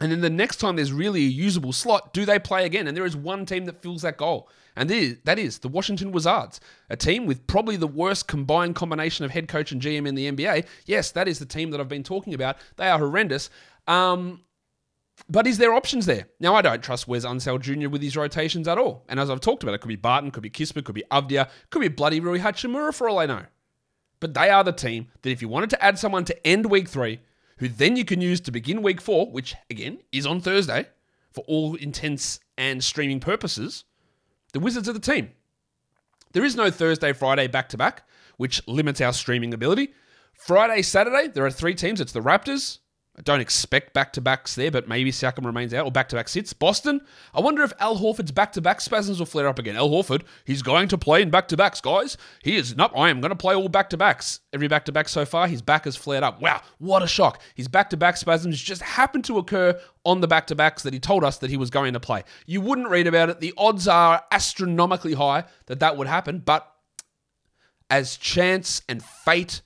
And 0.00 0.10
then 0.10 0.22
the 0.22 0.30
next 0.30 0.56
time 0.56 0.76
there's 0.76 0.92
really 0.92 1.20
a 1.20 1.28
usable 1.28 1.72
slot, 1.72 2.14
do 2.14 2.24
they 2.24 2.38
play 2.38 2.64
again? 2.64 2.88
And 2.88 2.96
there 2.96 3.04
is 3.04 3.16
one 3.16 3.44
team 3.44 3.66
that 3.66 3.82
fills 3.82 4.02
that 4.02 4.16
goal. 4.16 4.48
And 4.76 4.88
that 4.88 5.38
is, 5.38 5.58
the 5.58 5.68
Washington 5.68 6.10
Wizards, 6.10 6.60
a 6.88 6.96
team 6.96 7.26
with 7.26 7.46
probably 7.46 7.76
the 7.76 7.86
worst 7.86 8.28
combined 8.28 8.76
combination 8.76 9.24
of 9.24 9.30
head 9.30 9.46
coach 9.46 9.72
and 9.72 9.82
GM 9.82 10.06
in 10.06 10.14
the 10.14 10.30
NBA. 10.32 10.66
Yes, 10.86 11.10
that 11.12 11.28
is 11.28 11.38
the 11.38 11.44
team 11.44 11.70
that 11.70 11.80
I've 11.80 11.88
been 11.88 12.02
talking 12.02 12.32
about. 12.32 12.56
They 12.76 12.88
are 12.88 12.98
horrendous. 12.98 13.50
Um, 13.86 14.40
but 15.28 15.46
is 15.46 15.58
there 15.58 15.74
options 15.74 16.06
there? 16.06 16.28
Now, 16.38 16.54
I 16.54 16.62
don't 16.62 16.82
trust 16.82 17.08
Wes 17.08 17.26
Unseld 17.26 17.60
Jr. 17.60 17.90
with 17.90 18.00
his 18.00 18.16
rotations 18.16 18.66
at 18.68 18.78
all. 18.78 19.04
And 19.08 19.20
as 19.20 19.28
I've 19.28 19.40
talked 19.40 19.62
about, 19.62 19.74
it 19.74 19.82
could 19.82 19.88
be 19.88 19.96
Barton, 19.96 20.30
could 20.30 20.42
be 20.42 20.50
Kispert, 20.50 20.84
could 20.84 20.94
be 20.94 21.04
Avdija, 21.10 21.50
could 21.68 21.80
be 21.80 21.88
bloody 21.88 22.20
Rui 22.20 22.38
Hachimura 22.38 22.94
for 22.94 23.08
all 23.08 23.18
I 23.18 23.26
know. 23.26 23.44
But 24.20 24.34
they 24.34 24.50
are 24.50 24.64
the 24.64 24.72
team 24.72 25.08
that 25.22 25.30
if 25.30 25.42
you 25.42 25.48
wanted 25.48 25.70
to 25.70 25.84
add 25.84 25.98
someone 25.98 26.24
to 26.26 26.46
end 26.46 26.66
week 26.66 26.88
three, 26.88 27.20
who 27.60 27.68
then 27.68 27.94
you 27.94 28.04
can 28.04 28.20
use 28.22 28.40
to 28.40 28.50
begin 28.50 28.82
week 28.82 29.00
four, 29.00 29.30
which 29.30 29.54
again 29.68 29.98
is 30.10 30.26
on 30.26 30.40
Thursday 30.40 30.86
for 31.30 31.44
all 31.46 31.74
intents 31.76 32.40
and 32.58 32.82
streaming 32.82 33.20
purposes, 33.20 33.84
the 34.52 34.60
Wizards 34.60 34.88
are 34.88 34.94
the 34.94 34.98
team. 34.98 35.30
There 36.32 36.44
is 36.44 36.56
no 36.56 36.70
Thursday, 36.70 37.12
Friday 37.12 37.46
back 37.46 37.68
to 37.68 37.76
back, 37.76 38.08
which 38.38 38.66
limits 38.66 39.00
our 39.00 39.12
streaming 39.12 39.52
ability. 39.52 39.92
Friday, 40.32 40.80
Saturday, 40.80 41.28
there 41.28 41.44
are 41.44 41.50
three 41.50 41.74
teams. 41.74 42.00
It's 42.00 42.12
the 42.12 42.20
Raptors. 42.20 42.78
I 43.20 43.22
don't 43.22 43.40
expect 43.40 43.92
back 43.92 44.14
to 44.14 44.22
backs 44.22 44.54
there, 44.54 44.70
but 44.70 44.88
maybe 44.88 45.12
Siakam 45.12 45.44
remains 45.44 45.74
out 45.74 45.84
or 45.84 45.92
back 45.92 46.08
to 46.08 46.16
back 46.16 46.26
sits. 46.26 46.54
Boston. 46.54 47.02
I 47.34 47.40
wonder 47.40 47.62
if 47.62 47.70
Al 47.78 47.98
Horford's 47.98 48.32
back 48.32 48.50
to 48.52 48.62
back 48.62 48.80
spasms 48.80 49.18
will 49.18 49.26
flare 49.26 49.46
up 49.46 49.58
again. 49.58 49.76
Al 49.76 49.90
Horford, 49.90 50.22
he's 50.46 50.62
going 50.62 50.88
to 50.88 50.96
play 50.96 51.20
in 51.20 51.28
back 51.28 51.46
to 51.48 51.56
backs, 51.58 51.82
guys. 51.82 52.16
He 52.42 52.56
is 52.56 52.74
not. 52.78 52.96
I 52.96 53.10
am 53.10 53.20
going 53.20 53.28
to 53.28 53.36
play 53.36 53.54
all 53.54 53.68
back 53.68 53.90
to 53.90 53.98
backs. 53.98 54.40
Every 54.54 54.68
back 54.68 54.86
to 54.86 54.92
back 54.92 55.06
so 55.06 55.26
far, 55.26 55.48
his 55.48 55.60
back 55.60 55.84
has 55.84 55.96
flared 55.96 56.22
up. 56.22 56.40
Wow, 56.40 56.62
what 56.78 57.02
a 57.02 57.06
shock. 57.06 57.42
His 57.54 57.68
back 57.68 57.90
to 57.90 57.98
back 57.98 58.16
spasms 58.16 58.58
just 58.58 58.80
happened 58.80 59.26
to 59.26 59.36
occur 59.36 59.78
on 60.06 60.22
the 60.22 60.26
back 60.26 60.46
to 60.46 60.54
backs 60.54 60.82
that 60.84 60.94
he 60.94 60.98
told 60.98 61.22
us 61.22 61.36
that 61.38 61.50
he 61.50 61.58
was 61.58 61.68
going 61.68 61.92
to 61.92 62.00
play. 62.00 62.24
You 62.46 62.62
wouldn't 62.62 62.88
read 62.88 63.06
about 63.06 63.28
it. 63.28 63.40
The 63.40 63.52
odds 63.58 63.86
are 63.86 64.22
astronomically 64.32 65.12
high 65.12 65.44
that 65.66 65.80
that 65.80 65.98
would 65.98 66.06
happen, 66.06 66.38
but 66.38 66.66
as 67.90 68.16
chance 68.16 68.80
and 68.88 69.04
fate 69.04 69.60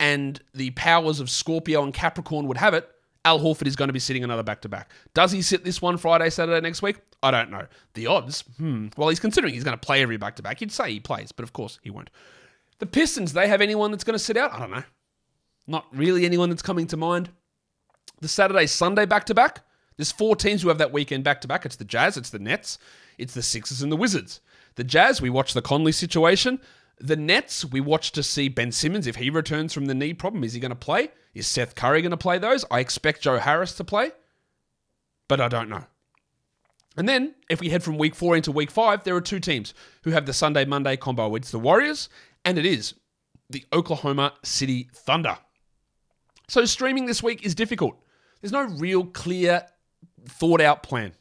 and 0.00 0.40
the 0.54 0.70
powers 0.70 1.20
of 1.20 1.30
Scorpio 1.30 1.82
and 1.82 1.92
Capricorn 1.92 2.46
would 2.46 2.56
have 2.56 2.74
it, 2.74 2.88
Al 3.24 3.40
Horford 3.40 3.66
is 3.66 3.76
going 3.76 3.88
to 3.88 3.92
be 3.92 3.98
sitting 3.98 4.24
another 4.24 4.42
back 4.42 4.62
to 4.62 4.68
back. 4.68 4.90
Does 5.12 5.32
he 5.32 5.42
sit 5.42 5.64
this 5.64 5.82
one 5.82 5.98
Friday, 5.98 6.30
Saturday 6.30 6.60
next 6.60 6.82
week? 6.82 6.96
I 7.22 7.30
don't 7.30 7.50
know. 7.50 7.66
The 7.94 8.06
odds, 8.06 8.44
hmm. 8.58 8.88
Well, 8.96 9.08
he's 9.08 9.20
considering 9.20 9.52
he's 9.52 9.64
going 9.64 9.76
to 9.76 9.86
play 9.86 10.02
every 10.02 10.16
back 10.16 10.36
to 10.36 10.42
back. 10.42 10.60
You'd 10.60 10.72
say 10.72 10.92
he 10.92 11.00
plays, 11.00 11.32
but 11.32 11.42
of 11.42 11.52
course 11.52 11.80
he 11.82 11.90
won't. 11.90 12.10
The 12.78 12.86
Pistons, 12.86 13.32
they 13.32 13.48
have 13.48 13.60
anyone 13.60 13.90
that's 13.90 14.04
going 14.04 14.14
to 14.14 14.24
sit 14.24 14.36
out? 14.36 14.52
I 14.52 14.60
don't 14.60 14.70
know. 14.70 14.84
Not 15.66 15.86
really 15.92 16.24
anyone 16.24 16.48
that's 16.48 16.62
coming 16.62 16.86
to 16.88 16.96
mind. 16.96 17.30
The 18.20 18.28
Saturday, 18.28 18.66
Sunday 18.66 19.04
back 19.04 19.24
to 19.26 19.34
back. 19.34 19.62
There's 19.96 20.12
four 20.12 20.36
teams 20.36 20.62
who 20.62 20.68
have 20.68 20.78
that 20.78 20.92
weekend 20.92 21.24
back 21.24 21.40
to 21.40 21.48
back. 21.48 21.66
It's 21.66 21.76
the 21.76 21.84
Jazz, 21.84 22.16
it's 22.16 22.30
the 22.30 22.38
Nets, 22.38 22.78
it's 23.18 23.34
the 23.34 23.42
Sixers, 23.42 23.82
and 23.82 23.90
the 23.90 23.96
Wizards. 23.96 24.40
The 24.76 24.84
Jazz, 24.84 25.20
we 25.20 25.28
watch 25.28 25.54
the 25.54 25.62
Conley 25.62 25.90
situation. 25.90 26.60
The 27.00 27.16
Nets, 27.16 27.64
we 27.64 27.80
watch 27.80 28.12
to 28.12 28.22
see 28.22 28.48
Ben 28.48 28.72
Simmons 28.72 29.06
if 29.06 29.16
he 29.16 29.30
returns 29.30 29.72
from 29.72 29.86
the 29.86 29.94
knee 29.94 30.14
problem. 30.14 30.42
Is 30.42 30.52
he 30.52 30.60
going 30.60 30.70
to 30.70 30.76
play? 30.76 31.08
Is 31.34 31.46
Seth 31.46 31.74
Curry 31.74 32.02
going 32.02 32.10
to 32.10 32.16
play 32.16 32.38
those? 32.38 32.64
I 32.70 32.80
expect 32.80 33.22
Joe 33.22 33.38
Harris 33.38 33.74
to 33.74 33.84
play, 33.84 34.10
but 35.28 35.40
I 35.40 35.48
don't 35.48 35.68
know. 35.68 35.84
And 36.96 37.08
then, 37.08 37.36
if 37.48 37.60
we 37.60 37.68
head 37.68 37.84
from 37.84 37.96
week 37.96 38.16
four 38.16 38.34
into 38.34 38.50
week 38.50 38.72
five, 38.72 39.04
there 39.04 39.14
are 39.14 39.20
two 39.20 39.38
teams 39.38 39.72
who 40.02 40.10
have 40.10 40.26
the 40.26 40.32
Sunday 40.32 40.64
Monday 40.64 40.96
combo. 40.96 41.36
It's 41.36 41.52
the 41.52 41.58
Warriors, 41.58 42.08
and 42.44 42.58
it 42.58 42.66
is 42.66 42.94
the 43.48 43.64
Oklahoma 43.72 44.34
City 44.42 44.90
Thunder. 44.92 45.38
So, 46.48 46.64
streaming 46.64 47.06
this 47.06 47.22
week 47.22 47.46
is 47.46 47.54
difficult. 47.54 47.96
There's 48.40 48.52
no 48.52 48.64
real 48.64 49.04
clear, 49.04 49.64
thought 50.26 50.60
out 50.60 50.82
plan. 50.82 51.12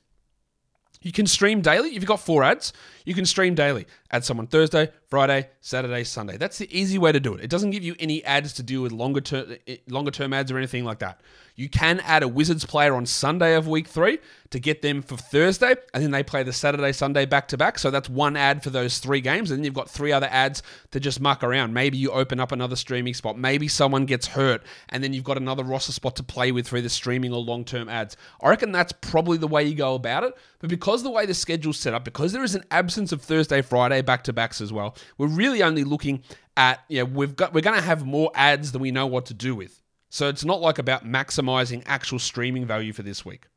You 1.02 1.12
can 1.12 1.28
stream 1.28 1.62
daily. 1.62 1.90
If 1.90 1.96
you've 1.96 2.06
got 2.06 2.22
four 2.22 2.44
ads, 2.44 2.74
you 3.06 3.14
can 3.14 3.26
stream 3.26 3.54
daily. 3.54 3.86
Add 4.12 4.24
someone 4.24 4.48
Thursday, 4.48 4.90
Friday, 5.08 5.50
Saturday, 5.62 6.04
Sunday. 6.04 6.38
That's 6.38 6.58
the 6.58 6.78
easy 6.78 6.98
way 6.98 7.12
to 7.12 7.20
do 7.20 7.34
it. 7.34 7.44
It 7.44 7.50
doesn't 7.50 7.72
give 7.72 7.84
you 7.84 7.96
any 8.00 8.24
ads 8.24 8.54
to 8.54 8.64
deal 8.64 8.82
with 8.82 8.92
longer 8.92 9.22
term, 9.22 9.56
eh, 9.68 9.78
longer 9.88 10.12
term 10.12 10.34
ads 10.34 10.52
or 10.52 10.58
anything 10.58 10.86
like 10.86 11.00
that. 11.00 11.22
You 11.58 11.70
can 11.70 12.00
add 12.02 12.22
a 12.22 12.28
Wizards 12.28 12.66
player 12.66 12.94
on 12.94 13.08
Sunday 13.08 13.56
of 13.56 13.68
week 13.68 13.88
three 13.88 14.20
to 14.52 14.60
get 14.60 14.84
them 14.84 15.02
for 15.02 15.18
Thursday, 15.18 15.76
and 15.92 16.04
then 16.04 16.12
they 16.12 16.22
play 16.22 16.44
the 16.44 16.54
Saturday, 16.54 16.92
Sunday 16.92 17.26
back 17.26 17.48
to 17.48 17.58
back. 17.58 17.80
So 17.80 17.90
that's 17.90 18.08
one 18.08 18.38
ad 18.38 18.62
for 18.62 18.70
those 18.70 19.00
three 19.00 19.22
games, 19.22 19.50
and 19.50 19.60
then 19.60 19.66
you've 19.66 19.74
got 19.74 19.90
three 19.90 20.12
other 20.12 20.28
ads 20.30 20.62
to 20.92 21.00
just 21.00 21.20
muck 21.20 21.44
around. 21.44 21.74
Maybe 21.74 21.98
you 21.98 22.12
open 22.12 22.40
up 22.40 22.52
another 22.52 22.76
streaming 22.76 23.16
spot. 23.16 23.40
Maybe 23.40 23.68
someone 23.68 24.06
gets 24.06 24.28
hurt, 24.28 24.62
and 24.90 25.04
then 25.04 25.14
you've 25.14 25.24
got 25.24 25.38
another 25.38 25.64
roster 25.64 25.92
spot 25.92 26.16
to 26.18 26.24
play 26.24 26.52
with 26.52 26.68
for 26.68 26.78
either 26.78 26.90
streaming 26.90 27.34
or 27.34 27.40
long 27.40 27.66
term 27.66 27.90
ads. 27.90 28.16
I 28.40 28.50
reckon 28.50 28.72
that's 28.72 28.94
probably 28.94 29.40
the 29.40 29.48
way 29.48 29.64
you 29.64 29.74
go 29.74 29.96
about 29.96 30.24
it. 30.24 30.38
But 30.60 30.70
because 30.70 31.04
the 31.04 31.12
way 31.12 31.26
the 31.26 31.34
schedule's 31.34 31.78
set 31.78 31.94
up, 31.94 32.04
because 32.04 32.34
there 32.34 32.44
is 32.44 32.56
an 32.56 32.64
absence 32.72 33.12
of 33.12 33.22
Thursday, 33.22 33.62
Friday 33.62 33.97
back 34.02 34.24
to 34.26 34.34
backs 34.34 34.62
as 34.62 34.72
well, 34.72 34.96
we're 35.18 35.28
really 35.28 35.64
only 35.64 35.84
looking 35.84 36.24
at 36.56 36.84
yeah 36.88 37.04
we've 37.04 37.36
got 37.36 37.54
we're 37.54 37.62
going 37.62 37.76
to 37.80 37.86
have 37.86 38.06
more 38.06 38.32
ads 38.34 38.72
than 38.72 38.82
we 38.82 38.92
know 38.92 39.06
what 39.08 39.26
to 39.28 39.34
do 39.34 39.56
with. 39.56 39.82
So 40.10 40.30
it's 40.30 40.46
not 40.46 40.62
like 40.62 40.80
about 40.80 41.06
maximizing 41.06 41.84
actual 41.86 42.20
streaming 42.20 42.66
value 42.66 42.94
for 42.94 43.04
this 43.04 43.26
week. 43.26 43.48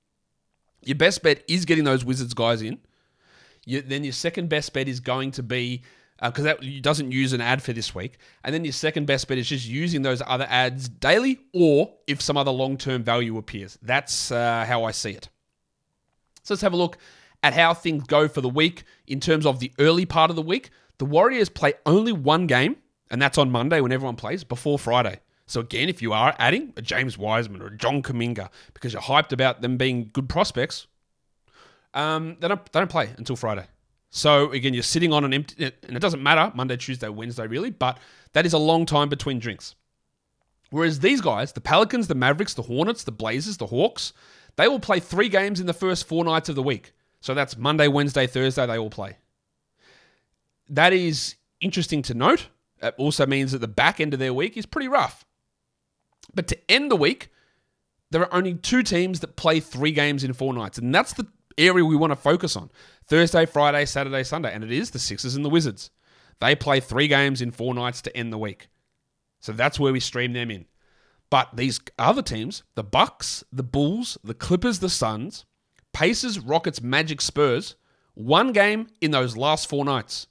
Your 0.83 0.97
best 0.97 1.23
bet 1.23 1.45
is 1.49 1.65
getting 1.65 1.85
those 1.85 2.05
Wizards 2.05 2.35
guys 2.35 2.63
in. 2.63 2.79
You, 3.67 3.83
then 3.83 4.05
your 4.05 4.13
second 4.13 4.49
best 4.49 4.73
bet 4.73 4.89
is 4.89 5.01
going 5.01 5.33
to 5.33 5.43
be 5.43 5.83
because 6.23 6.45
uh, 6.45 6.55
that 6.55 6.83
doesn't 6.83 7.13
use 7.13 7.33
an 7.33 7.41
ad 7.41 7.63
for 7.63 7.73
this 7.73 7.95
week. 7.95 8.19
And 8.45 8.55
then 8.55 8.65
your 8.65 8.73
second 8.73 9.07
best 9.07 9.27
bet 9.29 9.39
is 9.39 9.49
just 9.49 9.67
using 9.67 10.03
those 10.03 10.23
other 10.27 10.47
ads 10.51 10.89
daily, 10.89 11.41
or 11.55 11.95
if 12.07 12.21
some 12.21 12.37
other 12.37 12.51
long 12.51 12.77
term 12.77 13.03
value 13.03 13.39
appears. 13.39 13.79
That's 13.83 14.31
uh, 14.31 14.65
how 14.67 14.85
I 14.85 14.91
see 14.91 15.13
it. 15.13 15.29
So 16.43 16.55
let's 16.55 16.63
have 16.63 16.73
a 16.73 16.77
look 16.77 16.99
at 17.43 17.55
how 17.55 17.75
things 17.75 18.05
go 18.05 18.29
for 18.29 18.41
the 18.41 18.49
week 18.49 18.85
in 19.07 19.21
terms 19.21 19.47
of 19.47 19.61
the 19.61 19.73
early 19.79 20.07
part 20.07 20.31
of 20.31 20.37
the 20.37 20.43
week. 20.43 20.71
The 20.99 21.07
Warriors 21.07 21.49
play 21.49 21.75
only 21.87 22.13
one 22.13 22.47
game, 22.47 22.77
and 23.11 23.21
that's 23.21 23.39
on 23.39 23.51
Monday 23.51 23.81
when 23.81 23.93
everyone 23.93 24.17
plays 24.17 24.45
before 24.45 24.79
Friday. 24.79 25.21
So 25.47 25.61
again, 25.61 25.89
if 25.89 26.01
you 26.01 26.13
are 26.13 26.35
adding 26.39 26.73
a 26.77 26.83
James 26.83 27.19
Wiseman 27.19 27.61
or 27.61 27.69
a 27.69 27.77
John 27.77 28.03
Kuminga 28.03 28.51
because 28.73 28.93
you're 28.93 29.03
hyped 29.03 29.33
about 29.33 29.63
them 29.63 29.77
being 29.77 30.11
good 30.13 30.29
prospects, 30.29 30.87
um, 31.95 32.37
they 32.39 32.47
don't 32.47 32.73
they 32.73 32.79
don't 32.79 32.91
play 32.91 33.11
until 33.17 33.35
Friday. 33.35 33.67
So 34.11 34.53
again, 34.53 34.75
you're 34.75 34.83
sitting 34.83 35.13
on 35.13 35.25
an 35.25 35.33
empty, 35.33 35.65
and 35.65 35.97
it 35.97 36.01
doesn't 36.01 36.23
matter 36.23 36.53
Monday, 36.55 36.77
Tuesday, 36.77 37.09
Wednesday, 37.09 37.47
really, 37.47 37.71
but 37.71 37.99
that 38.33 38.47
is 38.47 38.53
a 38.53 38.59
long 38.59 38.87
time 38.87 39.09
between 39.09 39.39
drinks. 39.39 39.75
Whereas 40.71 41.01
these 41.01 41.21
guys, 41.21 41.53
the 41.53 41.61
Pelicans, 41.61 42.07
the 42.07 42.15
Mavericks, 42.15 42.55
the 42.55 42.63
Hornets, 42.63 43.03
the 43.03 43.13
Blazers, 43.13 43.57
the 43.57 43.67
Hawks, 43.67 44.13
they 44.57 44.69
will 44.69 44.79
play 44.79 45.01
three 45.01 45.29
games 45.29 45.59
in 45.59 45.67
the 45.67 45.73
first 45.73 46.07
four 46.07 46.25
nights 46.25 46.49
of 46.49 46.55
the 46.55 46.63
week. 46.63 46.93
So 47.21 47.35
that's 47.35 47.57
Monday, 47.57 47.89
Wednesday, 47.89 48.27
Thursday, 48.27 48.67
they 48.67 48.79
all 48.79 48.91
play. 48.91 49.17
That 50.69 50.93
is 50.93 51.37
interesting 51.61 52.03
to 52.03 52.15
note. 52.15 52.49
It 52.83 52.95
also 52.97 53.27
means 53.27 53.53
that 53.53 53.59
the 53.59 53.69
back 53.69 54.01
end 54.01 54.15
of 54.15 54.21
their 54.21 54.33
week 54.33 54.57
is 54.57 54.67
pretty 54.67 54.89
rough. 54.89 55.25
But 56.35 56.47
to 56.49 56.59
end 56.71 56.91
the 56.91 56.97
week, 56.97 57.31
there 58.11 58.23
are 58.23 58.35
only 58.35 58.55
two 58.55 58.83
teams 58.83 59.21
that 59.21 59.37
play 59.37 59.61
three 59.61 59.93
games 59.93 60.25
in 60.25 60.33
four 60.33 60.55
nights. 60.55 60.79
And 60.79 60.95
that's 60.95 61.13
the 61.13 61.27
area 61.59 61.85
we 61.85 61.97
want 61.97 62.13
to 62.13 62.17
focus 62.17 62.57
on 62.57 62.71
Thursday, 63.07 63.45
Friday, 63.47 63.85
Saturday, 63.85 64.23
Sunday. 64.23 64.53
And 64.53 64.65
it 64.65 64.73
is 64.73 64.91
the 64.91 64.99
Sixers 64.99 65.35
and 65.35 65.45
the 65.45 65.51
Wizards. 65.51 65.91
They 66.41 66.55
play 66.55 66.81
three 66.81 67.09
games 67.09 67.43
in 67.43 67.51
four 67.51 67.75
nights 67.75 68.01
to 68.03 68.17
end 68.17 68.33
the 68.33 68.39
week. 68.39 68.69
So 69.41 69.53
that's 69.53 69.79
where 69.79 69.93
we 69.93 70.01
stream 70.01 70.33
them 70.33 70.51
in. 70.51 70.67
But 71.29 71.57
these 71.57 71.81
other 71.99 72.23
teams, 72.23 72.63
the 72.75 72.83
Bucks, 72.83 73.45
the 73.53 73.63
Bulls, 73.63 74.19
the 74.25 74.35
Clippers, 74.35 74.81
the 74.81 74.89
Suns, 74.89 75.45
Pacers, 75.93 76.39
Rockets, 76.39 76.81
Magic, 76.81 77.21
Spurs, 77.21 77.77
one 78.15 78.53
game 78.53 78.89
in 79.01 79.11
those 79.11 79.37
last 79.37 79.69
four 79.69 79.85
nights. 79.85 80.27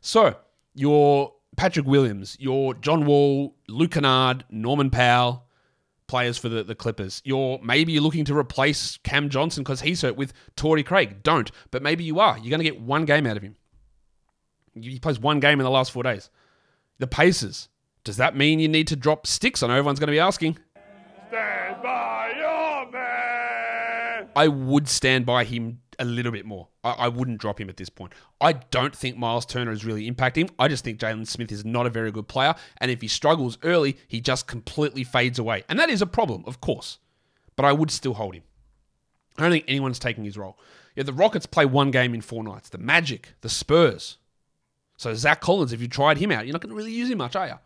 So 0.00 0.36
your 0.74 1.34
Patrick 1.56 1.86
Williams, 1.86 2.36
your 2.38 2.74
John 2.74 3.04
Wall, 3.04 3.56
Luke 3.68 3.92
Kennard, 3.92 4.44
Norman 4.50 4.90
Powell, 4.90 5.44
players 6.06 6.38
for 6.38 6.48
the, 6.48 6.64
the 6.64 6.74
Clippers. 6.74 7.22
You're 7.24 7.60
maybe 7.62 7.92
you're 7.92 8.02
looking 8.02 8.24
to 8.26 8.36
replace 8.36 8.96
Cam 8.98 9.28
Johnson 9.28 9.62
because 9.62 9.80
he's 9.82 10.02
hurt 10.02 10.16
with 10.16 10.32
Torrey 10.56 10.82
Craig. 10.82 11.22
Don't, 11.22 11.50
but 11.70 11.82
maybe 11.82 12.04
you 12.04 12.18
are. 12.18 12.36
You're 12.38 12.50
going 12.50 12.60
to 12.60 12.64
get 12.64 12.80
one 12.80 13.04
game 13.04 13.26
out 13.26 13.36
of 13.36 13.42
him. 13.42 13.56
He 14.74 14.98
plays 14.98 15.18
one 15.18 15.40
game 15.40 15.60
in 15.60 15.64
the 15.64 15.70
last 15.70 15.92
four 15.92 16.02
days. 16.02 16.30
The 16.98 17.06
Pacers. 17.06 17.68
Does 18.04 18.16
that 18.16 18.36
mean 18.36 18.58
you 18.58 18.68
need 18.68 18.86
to 18.88 18.96
drop 18.96 19.26
sticks? 19.26 19.62
I 19.62 19.66
know 19.66 19.74
everyone's 19.74 19.98
going 19.98 20.06
to 20.06 20.12
be 20.12 20.20
asking. 20.20 20.56
Stand 21.28 21.82
by. 21.82 22.17
I 24.38 24.46
would 24.46 24.88
stand 24.88 25.26
by 25.26 25.42
him 25.42 25.80
a 25.98 26.04
little 26.04 26.30
bit 26.30 26.46
more. 26.46 26.68
I, 26.84 26.90
I, 26.90 27.08
wouldn't 27.08 27.40
drop 27.40 27.60
him 27.60 27.68
at 27.68 27.76
this 27.76 27.88
point. 27.88 28.12
I 28.40 28.52
don't 28.52 28.94
think 28.94 29.18
Miles 29.18 29.44
Turner 29.44 29.72
is 29.72 29.84
really 29.84 30.08
impacting. 30.08 30.48
I 30.60 30.68
just 30.68 30.84
think 30.84 31.00
Jalen 31.00 31.26
Smith 31.26 31.50
is 31.50 31.64
not 31.64 31.86
a 31.86 31.90
very 31.90 32.12
good 32.12 32.28
player. 32.28 32.54
And 32.76 32.88
if 32.88 33.00
he 33.00 33.08
struggles 33.08 33.58
early, 33.64 33.96
he 34.06 34.20
just 34.20 34.46
completely 34.46 35.02
fades 35.02 35.40
away. 35.40 35.64
And 35.68 35.76
that 35.80 35.90
is 35.90 36.02
a 36.02 36.06
problem, 36.06 36.44
of 36.46 36.60
course. 36.60 37.00
But 37.56 37.64
I 37.64 37.72
would 37.72 37.90
still 37.90 38.14
hold 38.14 38.36
him. 38.36 38.44
I 39.36 39.42
don't 39.42 39.50
think 39.50 39.64
anyone's 39.66 39.98
taking 39.98 40.22
his 40.22 40.38
role. 40.38 40.56
Yeah, 40.94 41.02
the 41.02 41.12
Rockets 41.12 41.46
play 41.46 41.66
one 41.66 41.90
game 41.90 42.14
in 42.14 42.20
four 42.20 42.44
nights. 42.44 42.68
The 42.68 42.78
Magic, 42.78 43.34
the 43.40 43.48
Spurs. 43.48 44.18
So 44.98 45.12
Zach 45.14 45.40
Collins, 45.40 45.72
if 45.72 45.80
you 45.80 45.88
tried 45.88 46.18
him 46.18 46.30
out, 46.30 46.46
you're 46.46 46.52
not 46.52 46.62
going 46.62 46.70
to 46.70 46.76
really 46.76 46.92
use 46.92 47.10
him 47.10 47.18
much, 47.18 47.34
are 47.34 47.48
you? 47.48 47.58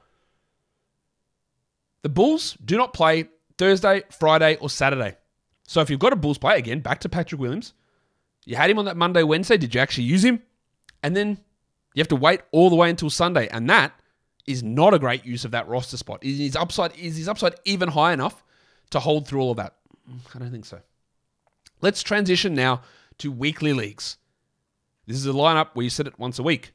The 2.00 2.08
Bulls 2.08 2.56
do 2.64 2.78
not 2.78 2.94
play 2.94 3.28
Thursday, 3.58 4.04
Friday, 4.10 4.56
or 4.56 4.70
Saturday. 4.70 5.16
So 5.72 5.80
if 5.80 5.88
you've 5.88 5.98
got 5.98 6.12
a 6.12 6.16
Bulls 6.16 6.36
player, 6.36 6.58
again, 6.58 6.80
back 6.80 7.00
to 7.00 7.08
Patrick 7.08 7.40
Williams, 7.40 7.72
you 8.44 8.56
had 8.56 8.68
him 8.68 8.78
on 8.78 8.84
that 8.84 8.96
Monday, 8.98 9.22
Wednesday. 9.22 9.56
Did 9.56 9.74
you 9.74 9.80
actually 9.80 10.04
use 10.04 10.22
him? 10.22 10.42
And 11.02 11.16
then 11.16 11.38
you 11.94 12.00
have 12.00 12.08
to 12.08 12.16
wait 12.16 12.42
all 12.50 12.68
the 12.68 12.76
way 12.76 12.90
until 12.90 13.08
Sunday. 13.08 13.48
And 13.48 13.70
that 13.70 13.98
is 14.46 14.62
not 14.62 14.92
a 14.92 14.98
great 14.98 15.24
use 15.24 15.46
of 15.46 15.50
that 15.52 15.66
roster 15.66 15.96
spot. 15.96 16.22
Is 16.22 16.36
his 16.36 16.56
upside, 16.56 16.94
is 16.98 17.16
his 17.16 17.26
upside 17.26 17.54
even 17.64 17.88
high 17.88 18.12
enough 18.12 18.44
to 18.90 19.00
hold 19.00 19.26
through 19.26 19.40
all 19.40 19.52
of 19.52 19.56
that? 19.56 19.76
I 20.34 20.38
don't 20.38 20.50
think 20.50 20.66
so. 20.66 20.80
Let's 21.80 22.02
transition 22.02 22.52
now 22.52 22.82
to 23.16 23.32
weekly 23.32 23.72
leagues. 23.72 24.18
This 25.06 25.16
is 25.16 25.26
a 25.26 25.30
lineup 25.30 25.68
where 25.72 25.84
you 25.84 25.90
set 25.90 26.06
it 26.06 26.18
once 26.18 26.38
a 26.38 26.42
week. 26.42 26.74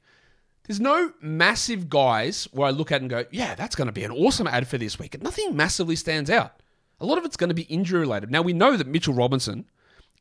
There's 0.63 0.79
no 0.79 1.13
massive 1.21 1.87
guys 1.87 2.47
where 2.51 2.67
I 2.67 2.71
look 2.71 2.91
at 2.91 3.01
and 3.01 3.11
go, 3.11 3.25
yeah, 3.29 3.53
that's 3.53 3.75
going 3.75 3.89
to 3.89 3.93
be 3.93 4.05
an 4.05 4.11
awesome 4.11 4.47
ad 4.47 4.67
for 4.67 4.79
this 4.79 4.97
week. 4.97 5.21
Nothing 5.21 5.55
massively 5.55 5.95
stands 5.95 6.31
out. 6.31 6.63
A 6.99 7.05
lot 7.05 7.17
of 7.17 7.25
it's 7.25 7.37
going 7.37 7.49
to 7.49 7.53
be 7.53 7.63
injury 7.63 7.99
related. 7.99 8.31
Now, 8.31 8.41
we 8.41 8.53
know 8.53 8.75
that 8.75 8.87
Mitchell 8.87 9.13
Robinson 9.13 9.65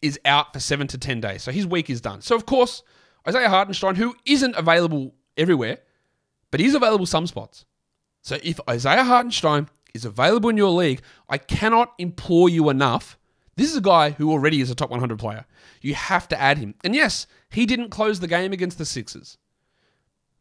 is 0.03 0.21
out 0.25 0.53
for 0.53 0.61
seven 0.61 0.87
to 0.89 0.99
10 0.99 1.21
days. 1.21 1.43
So 1.43 1.53
his 1.53 1.67
week 1.67 1.89
is 1.89 2.01
done. 2.01 2.21
So, 2.21 2.37
of 2.37 2.47
course, 2.47 2.83
Isaiah 3.27 3.49
Hartenstein, 3.49 3.95
who 3.95 4.15
isn't 4.27 4.55
available 4.57 5.15
everywhere, 5.37 5.79
but 6.51 6.61
is 6.61 6.75
available 6.75 7.07
some 7.07 7.27
spots. 7.27 7.65
So 8.23 8.39
if 8.43 8.61
Isaiah 8.69 9.05
Hartenstein 9.05 9.69
is 9.95 10.05
available 10.05 10.51
in 10.51 10.57
your 10.57 10.71
league, 10.71 11.01
I 11.29 11.39
cannot 11.39 11.93
implore 11.99 12.49
you 12.49 12.69
enough. 12.71 13.19
This 13.57 13.71
is 13.71 13.77
a 13.77 13.83
guy 13.83 14.11
who 14.11 14.31
already 14.31 14.61
is 14.61 14.71
a 14.71 14.75
top 14.75 14.91
100 14.91 15.19
player. 15.19 15.47
You 15.81 15.95
have 15.95 16.29
to 16.29 16.41
add 16.41 16.59
him. 16.59 16.75
And 16.85 16.95
yes, 16.95 17.27
he 17.51 17.67
didn't 17.67 17.91
close 17.91 18.21
the 18.21 18.29
game 18.29 18.53
against 18.53 18.79
the 18.79 18.85
Sixers. 18.85 19.39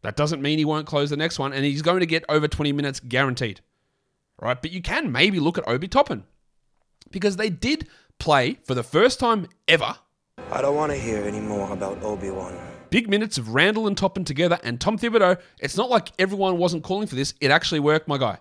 That 0.02 0.16
doesn't 0.16 0.42
mean 0.42 0.58
he 0.58 0.66
won't 0.66 0.86
close 0.86 1.10
the 1.10 1.18
next 1.18 1.40
one, 1.40 1.54
and 1.54 1.66
he's 1.66 1.82
going 1.82 2.02
to 2.02 2.06
get 2.06 2.26
over 2.30 2.48
20 2.48 2.72
minutes 2.74 3.00
guaranteed. 3.00 3.62
Right? 4.42 4.62
But 4.62 4.72
you 4.72 4.82
can 4.82 5.12
maybe 5.12 5.40
look 5.40 5.58
at 5.58 5.68
Obi 5.68 5.88
Toppin 5.88 6.24
because 7.12 7.38
they 7.38 7.50
did 7.50 7.88
play 8.20 8.60
for 8.66 8.74
the 8.74 8.84
first 8.84 9.20
time 9.20 9.48
ever. 9.68 9.96
I 10.52 10.62
don't 10.62 10.76
want 10.76 10.92
to 10.92 10.98
hear 10.98 11.24
any 11.24 11.40
more 11.40 11.72
about 11.72 12.04
Obi 12.04 12.30
Wan. 12.30 12.58
Big 12.90 13.10
minutes 13.10 13.38
of 13.38 13.54
Randall 13.54 13.88
and 13.88 13.98
Toppin 13.98 14.24
together, 14.24 14.60
and 14.64 14.80
Tom 14.80 14.98
Thibodeau. 14.98 15.38
It's 15.60 15.76
not 15.76 15.90
like 15.90 16.12
everyone 16.20 16.58
wasn't 16.58 16.84
calling 16.84 17.08
for 17.08 17.16
this. 17.16 17.34
It 17.42 17.52
actually 17.52 17.80
worked, 17.80 18.08
my 18.08 18.18
guy. 18.18 18.40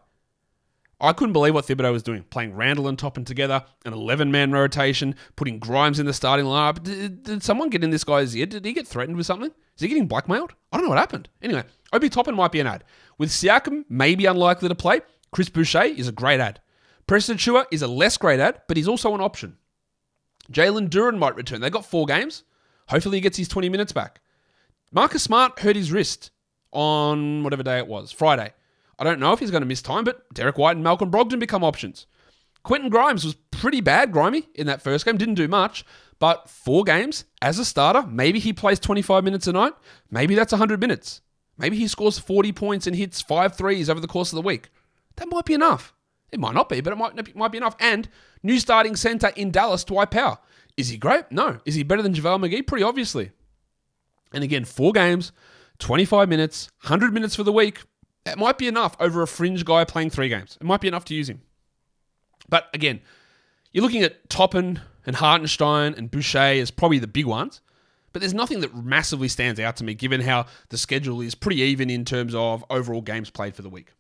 I 1.01 1.13
couldn't 1.13 1.33
believe 1.33 1.55
what 1.55 1.67
Thibodeau 1.67 1.93
was 1.93 2.03
doing, 2.03 2.25
playing 2.31 2.55
Randall 2.55 2.89
and 2.89 2.99
Toppin 2.99 3.25
together, 3.25 3.65
an 3.85 3.93
11 3.93 4.31
man 4.31 4.53
rotation, 4.53 5.17
putting 5.37 5.59
Grimes 5.59 5.99
in 5.99 6.07
the 6.07 6.13
starting 6.13 6.47
lineup. 6.47 6.83
Did, 6.83 7.25
did 7.25 7.43
someone 7.43 7.69
get 7.69 7.83
in 7.83 7.91
this 7.91 8.05
guy's 8.05 8.37
ear? 8.37 8.47
Did 8.47 8.65
he 8.65 8.73
get 8.73 8.87
threatened 8.87 9.17
with 9.17 9.27
something? 9.27 9.51
Is 9.51 9.83
he 9.83 9.89
getting 9.89 10.07
blackmailed? 10.07 10.55
I 10.73 10.77
don't 10.77 10.85
know 10.85 10.91
what 10.91 10.99
happened. 10.99 11.29
Anyway, 11.43 11.65
Obi 11.93 12.09
Toppin 12.09 12.35
might 12.35 12.53
be 12.53 12.61
an 12.61 12.67
ad. 12.67 12.85
With 13.19 13.31
Siakam 13.31 13.85
maybe 13.89 14.27
unlikely 14.27 14.69
to 14.69 14.75
play, 14.75 15.01
Chris 15.35 15.49
Boucher 15.49 15.83
is 15.83 16.07
a 16.07 16.13
great 16.13 16.39
ad. 16.39 16.61
Precious 17.09 17.35
Achiuwa 17.35 17.67
is 17.73 17.83
a 17.83 17.89
less 17.89 18.17
great 18.17 18.39
ad, 18.39 18.63
but 18.69 18.77
he's 18.77 18.87
also 18.87 19.17
an 19.17 19.21
option. 19.21 19.57
Jalen 20.53 20.89
Duren 20.89 21.19
might 21.19 21.35
return. 21.35 21.61
They 21.61 21.71
got 21.71 21.85
four 21.85 22.07
games. 22.07 22.45
Hopefully 22.87 23.17
he 23.17 23.21
gets 23.21 23.37
his 23.37 23.49
20 23.49 23.69
minutes 23.69 23.91
back. 23.91 24.21
Marcus 24.93 25.25
Smart 25.25 25.59
hurt 25.59 25.75
his 25.75 25.91
wrist 25.91 26.31
on 26.71 27.43
whatever 27.43 27.65
day 27.65 27.79
it 27.79 27.89
was, 27.89 28.13
Friday. 28.13 28.53
I 28.97 29.03
don't 29.03 29.19
know 29.19 29.33
if 29.33 29.41
he's 29.41 29.51
going 29.51 29.63
to 29.63 29.67
miss 29.67 29.83
time, 29.83 30.05
but 30.05 30.33
Derrick 30.33 30.57
White 30.57 30.77
and 30.77 30.85
Malcolm 30.85 31.11
Brogdon 31.11 31.41
become 31.41 31.65
options. 31.65 32.07
Quentin 32.63 32.89
Grimes 32.89 33.25
was 33.25 33.35
pretty 33.51 33.81
bad, 33.81 34.13
grimy, 34.13 34.49
in 34.55 34.69
that 34.69 34.83
first 34.83 35.05
game. 35.05 35.17
Didn't 35.17 35.35
do 35.35 35.49
much, 35.49 35.85
but 36.21 36.49
four 36.49 36.85
games 36.85 37.25
as 37.43 37.59
a 37.59 37.65
starter. 37.65 38.07
Maybe 38.07 38.39
he 38.39 38.53
plays 38.53 38.79
25 38.79 39.25
minutes 39.25 39.49
a 39.49 39.53
night. 39.53 39.73
Maybe 40.13 40.37
that's 40.37 40.53
100 40.53 40.81
minutes. 40.81 41.23
Maybe 41.59 41.77
he 41.77 41.89
scores 41.89 42.21
40 42.21 42.53
points 42.53 42.87
and 42.87 42.95
hits 42.95 43.21
five 43.21 43.57
threes 43.57 43.91
over 43.91 43.99
the 43.99 44.07
course 44.07 44.33
of 44.33 44.37
the 44.37 44.47
week. 44.47 44.71
That 45.17 45.29
might 45.29 45.45
be 45.45 45.55
enough. 45.55 45.95
It 46.33 46.41
might 46.41 46.55
not 46.55 46.69
be, 46.69 46.81
but 46.81 46.93
it 46.93 46.97
might, 46.97 47.37
might 47.37 47.53
be 47.53 47.59
enough. 47.59 47.77
And 47.79 48.09
new 48.43 48.59
starting 48.59 48.97
center 48.97 49.29
in 49.37 49.51
Dallas, 49.51 49.85
Dwight 49.85 50.11
Powell. 50.11 50.41
Is 50.77 50.89
he 50.89 50.97
great? 50.97 51.31
No. 51.31 51.61
Is 51.65 51.77
he 51.77 51.85
better 51.85 52.03
than 52.03 52.15
JaVale 52.15 52.45
McGee? 52.45 52.67
Pretty 52.67 52.83
obviously. 52.83 53.31
And 54.33 54.43
again, 54.43 54.65
four 54.65 54.93
games, 54.93 55.33
25 55.79 56.29
minutes, 56.29 56.69
100 56.83 57.15
minutes 57.15 57.37
for 57.37 57.45
the 57.45 57.53
week. 57.53 57.83
It 58.27 58.39
might 58.39 58.59
be 58.59 58.67
enough 58.67 58.97
over 58.99 59.23
a 59.23 59.29
fringe 59.29 59.65
guy 59.65 59.85
playing 59.85 60.11
three 60.11 60.29
games. 60.29 60.59
It 60.61 60.67
might 60.67 60.81
be 60.81 60.89
enough 60.89 61.05
to 61.07 61.15
use 61.15 61.29
him. 61.29 61.43
But 62.49 62.69
again, 62.75 63.01
you're 63.73 63.83
looking 63.83 64.03
at 64.03 64.29
Toppin 64.29 64.81
and 65.07 65.17
Hartenstein 65.17 65.95
and 65.95 66.11
Boucher 66.11 66.39
as 66.39 66.71
probably 66.71 66.99
the 66.99 67.07
big 67.07 67.27
ones. 67.27 67.61
But 68.13 68.21
there's 68.21 68.35
nothing 68.35 68.61
that 68.61 68.75
massively 68.75 69.29
stands 69.29 69.59
out 69.59 69.77
to 69.77 69.85
me 69.85 69.95
given 69.95 70.21
how 70.21 70.47
the 70.69 70.79
schedule 70.79 71.21
is 71.21 71.35
pretty 71.35 71.61
even 71.61 71.91
in 71.91 72.05
terms 72.05 72.35
of 72.35 72.65
overall 72.71 73.03
games 73.03 73.29
played 73.29 73.55
for 73.55 73.63
the 73.63 73.69
week. 73.69 73.93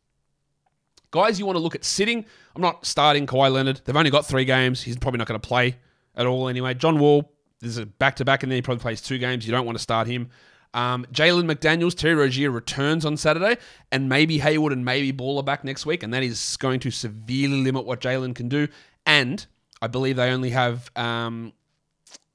Guys, 1.14 1.38
you 1.38 1.46
want 1.46 1.54
to 1.54 1.60
look 1.60 1.76
at 1.76 1.84
sitting. 1.84 2.26
I'm 2.56 2.60
not 2.60 2.84
starting 2.84 3.24
Kawhi 3.24 3.52
Leonard. 3.52 3.80
They've 3.84 3.94
only 3.94 4.10
got 4.10 4.26
three 4.26 4.44
games. 4.44 4.82
He's 4.82 4.96
probably 4.96 5.18
not 5.18 5.28
going 5.28 5.40
to 5.40 5.46
play 5.46 5.76
at 6.16 6.26
all 6.26 6.48
anyway. 6.48 6.74
John 6.74 6.98
Wall, 6.98 7.30
there's 7.60 7.76
a 7.76 7.86
back 7.86 8.16
to 8.16 8.24
back, 8.24 8.42
and 8.42 8.50
then 8.50 8.56
he 8.56 8.62
probably 8.62 8.82
plays 8.82 9.00
two 9.00 9.18
games. 9.18 9.46
You 9.46 9.52
don't 9.52 9.64
want 9.64 9.78
to 9.78 9.82
start 9.82 10.08
him. 10.08 10.30
Um, 10.74 11.06
Jalen 11.12 11.48
McDaniels, 11.48 11.94
Terry 11.94 12.16
Rozier 12.16 12.50
returns 12.50 13.06
on 13.06 13.16
Saturday, 13.16 13.58
and 13.92 14.08
maybe 14.08 14.38
Hayward 14.38 14.72
and 14.72 14.84
maybe 14.84 15.12
Ball 15.12 15.38
are 15.38 15.44
back 15.44 15.62
next 15.62 15.86
week, 15.86 16.02
and 16.02 16.12
that 16.12 16.24
is 16.24 16.56
going 16.56 16.80
to 16.80 16.90
severely 16.90 17.62
limit 17.62 17.84
what 17.84 18.00
Jalen 18.00 18.34
can 18.34 18.48
do. 18.48 18.66
And 19.06 19.46
I 19.80 19.86
believe 19.86 20.16
they 20.16 20.32
only 20.32 20.50
have 20.50 20.90
um, 20.96 21.52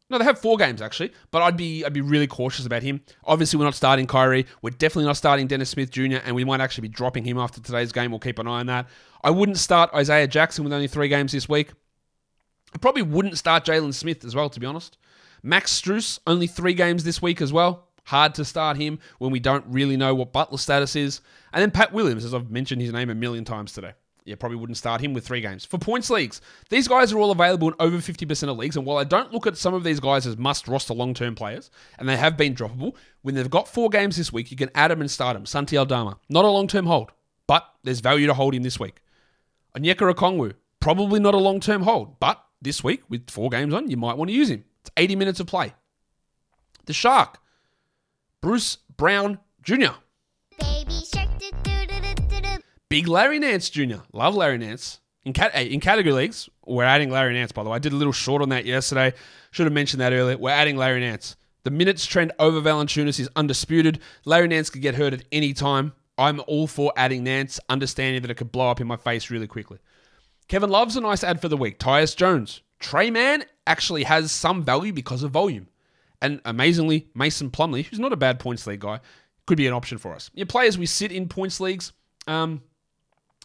no, 0.09 0.17
they 0.17 0.23
have 0.23 0.39
four 0.39 0.57
games 0.57 0.81
actually, 0.81 1.11
but 1.31 1.41
I'd 1.41 1.57
be 1.57 1.85
I'd 1.85 1.93
be 1.93 2.01
really 2.01 2.27
cautious 2.27 2.65
about 2.65 2.81
him. 2.81 3.01
Obviously, 3.25 3.57
we're 3.59 3.65
not 3.65 3.75
starting 3.75 4.07
Kyrie. 4.07 4.47
We're 4.61 4.71
definitely 4.71 5.05
not 5.05 5.17
starting 5.17 5.47
Dennis 5.47 5.69
Smith 5.69 5.91
Jr. 5.91 6.17
and 6.23 6.35
we 6.35 6.43
might 6.43 6.61
actually 6.61 6.83
be 6.83 6.93
dropping 6.93 7.23
him 7.23 7.37
after 7.37 7.61
today's 7.61 7.91
game. 7.91 8.11
We'll 8.11 8.19
keep 8.19 8.39
an 8.39 8.47
eye 8.47 8.59
on 8.59 8.65
that. 8.67 8.87
I 9.23 9.29
wouldn't 9.29 9.57
start 9.57 9.93
Isaiah 9.93 10.27
Jackson 10.27 10.63
with 10.63 10.73
only 10.73 10.87
three 10.87 11.07
games 11.07 11.31
this 11.31 11.47
week. 11.47 11.71
I 12.73 12.77
probably 12.77 13.01
wouldn't 13.01 13.37
start 13.37 13.65
Jalen 13.65 13.93
Smith 13.93 14.23
as 14.25 14.35
well, 14.35 14.49
to 14.49 14.59
be 14.59 14.65
honest. 14.65 14.97
Max 15.43 15.79
Strus 15.79 16.19
only 16.27 16.47
three 16.47 16.73
games 16.73 17.03
this 17.03 17.21
week 17.21 17.41
as 17.41 17.53
well. 17.53 17.87
Hard 18.05 18.33
to 18.35 18.45
start 18.45 18.77
him 18.77 18.99
when 19.19 19.31
we 19.31 19.39
don't 19.39 19.65
really 19.67 19.95
know 19.95 20.15
what 20.15 20.33
Butler 20.33 20.57
status 20.57 20.95
is. 20.95 21.21
And 21.53 21.61
then 21.61 21.71
Pat 21.71 21.93
Williams, 21.93 22.25
as 22.25 22.33
I've 22.33 22.49
mentioned 22.49 22.81
his 22.81 22.91
name 22.91 23.09
a 23.09 23.15
million 23.15 23.45
times 23.45 23.73
today 23.73 23.93
yeah, 24.29 24.35
probably 24.35 24.57
wouldn't 24.57 24.77
start 24.77 25.01
him 25.01 25.13
with 25.13 25.25
three 25.25 25.41
games. 25.41 25.65
For 25.65 25.79
points 25.79 26.09
leagues, 26.09 26.39
these 26.69 26.87
guys 26.87 27.11
are 27.11 27.17
all 27.17 27.31
available 27.31 27.67
in 27.67 27.73
over 27.79 27.97
50% 27.97 28.49
of 28.49 28.57
leagues. 28.57 28.77
And 28.77 28.85
while 28.85 28.97
I 28.97 29.03
don't 29.03 29.33
look 29.33 29.47
at 29.47 29.57
some 29.57 29.73
of 29.73 29.83
these 29.83 29.99
guys 29.99 30.27
as 30.27 30.37
must 30.37 30.67
roster 30.67 30.93
long 30.93 31.13
term 31.13 31.33
players, 31.33 31.71
and 31.97 32.07
they 32.07 32.15
have 32.15 32.37
been 32.37 32.53
droppable, 32.53 32.93
when 33.23 33.33
they've 33.35 33.49
got 33.49 33.67
four 33.67 33.89
games 33.89 34.17
this 34.17 34.31
week, 34.31 34.51
you 34.51 34.57
can 34.57 34.69
add 34.75 34.91
them 34.91 35.01
and 35.01 35.09
start 35.09 35.35
them. 35.35 35.47
Santi 35.47 35.77
Aldama, 35.77 36.19
not 36.29 36.45
a 36.45 36.49
long 36.49 36.67
term 36.67 36.85
hold, 36.85 37.11
but 37.47 37.67
there's 37.83 38.01
value 38.01 38.27
to 38.27 38.33
hold 38.35 38.53
him 38.53 38.63
this 38.63 38.79
week. 38.79 39.01
Onyeka 39.75 40.13
Okongwu, 40.13 40.53
probably 40.79 41.19
not 41.19 41.33
a 41.33 41.37
long 41.37 41.59
term 41.59 41.81
hold, 41.81 42.19
but 42.19 42.43
this 42.61 42.83
week, 42.83 43.01
with 43.09 43.29
four 43.29 43.49
games 43.49 43.73
on, 43.73 43.89
you 43.89 43.97
might 43.97 44.17
want 44.17 44.29
to 44.29 44.35
use 44.35 44.49
him. 44.49 44.63
It's 44.81 44.91
80 44.95 45.15
minutes 45.15 45.39
of 45.39 45.47
play. 45.47 45.73
The 46.85 46.93
Shark, 46.93 47.39
Bruce 48.41 48.77
Brown 48.95 49.39
Jr. 49.63 49.93
Big 52.89 53.07
Larry 53.07 53.39
Nance 53.39 53.69
Jr. 53.69 53.97
Love 54.13 54.35
Larry 54.35 54.57
Nance. 54.57 54.99
In, 55.23 55.33
cat- 55.33 55.53
in 55.55 55.79
category 55.79 56.13
leagues, 56.13 56.49
we're 56.65 56.83
adding 56.83 57.11
Larry 57.11 57.33
Nance, 57.33 57.51
by 57.51 57.63
the 57.63 57.69
way. 57.69 57.75
I 57.75 57.79
did 57.79 57.93
a 57.93 57.95
little 57.95 58.13
short 58.13 58.41
on 58.41 58.49
that 58.49 58.65
yesterday. 58.65 59.13
Should 59.51 59.65
have 59.65 59.73
mentioned 59.73 60.01
that 60.01 60.13
earlier. 60.13 60.37
We're 60.37 60.49
adding 60.49 60.75
Larry 60.75 61.01
Nance. 61.01 61.35
The 61.63 61.71
minutes 61.71 62.05
trend 62.05 62.31
over 62.39 62.61
Valanciunas 62.61 63.19
is 63.19 63.29
undisputed. 63.35 63.99
Larry 64.25 64.47
Nance 64.47 64.69
could 64.69 64.81
get 64.81 64.95
hurt 64.95 65.13
at 65.13 65.25
any 65.31 65.53
time. 65.53 65.93
I'm 66.17 66.41
all 66.47 66.67
for 66.67 66.91
adding 66.97 67.23
Nance, 67.23 67.59
understanding 67.69 68.21
that 68.21 68.31
it 68.31 68.35
could 68.35 68.51
blow 68.51 68.69
up 68.71 68.81
in 68.81 68.87
my 68.87 68.95
face 68.95 69.29
really 69.29 69.47
quickly. 69.47 69.77
Kevin 70.47 70.69
Love's 70.69 70.95
a 70.95 71.01
nice 71.01 71.23
ad 71.23 71.39
for 71.41 71.47
the 71.47 71.57
week. 71.57 71.79
Tyus 71.79 72.15
Jones. 72.15 72.61
Tre 72.79 73.11
Mann 73.11 73.43
actually 73.67 74.03
has 74.03 74.31
some 74.31 74.63
value 74.63 74.93
because 74.93 75.21
of 75.21 75.31
volume. 75.31 75.67
And 76.21 76.41
amazingly, 76.43 77.07
Mason 77.13 77.51
Plumlee, 77.51 77.85
who's 77.85 77.99
not 77.99 78.13
a 78.13 78.17
bad 78.17 78.39
points 78.39 78.65
league 78.65 78.79
guy, 78.79 78.99
could 79.45 79.57
be 79.57 79.67
an 79.67 79.73
option 79.73 79.97
for 79.97 80.13
us. 80.13 80.31
Your 80.33 80.47
players 80.47 80.77
we 80.77 80.85
sit 80.85 81.11
in 81.11 81.29
points 81.29 81.59
leagues, 81.59 81.93
um, 82.27 82.61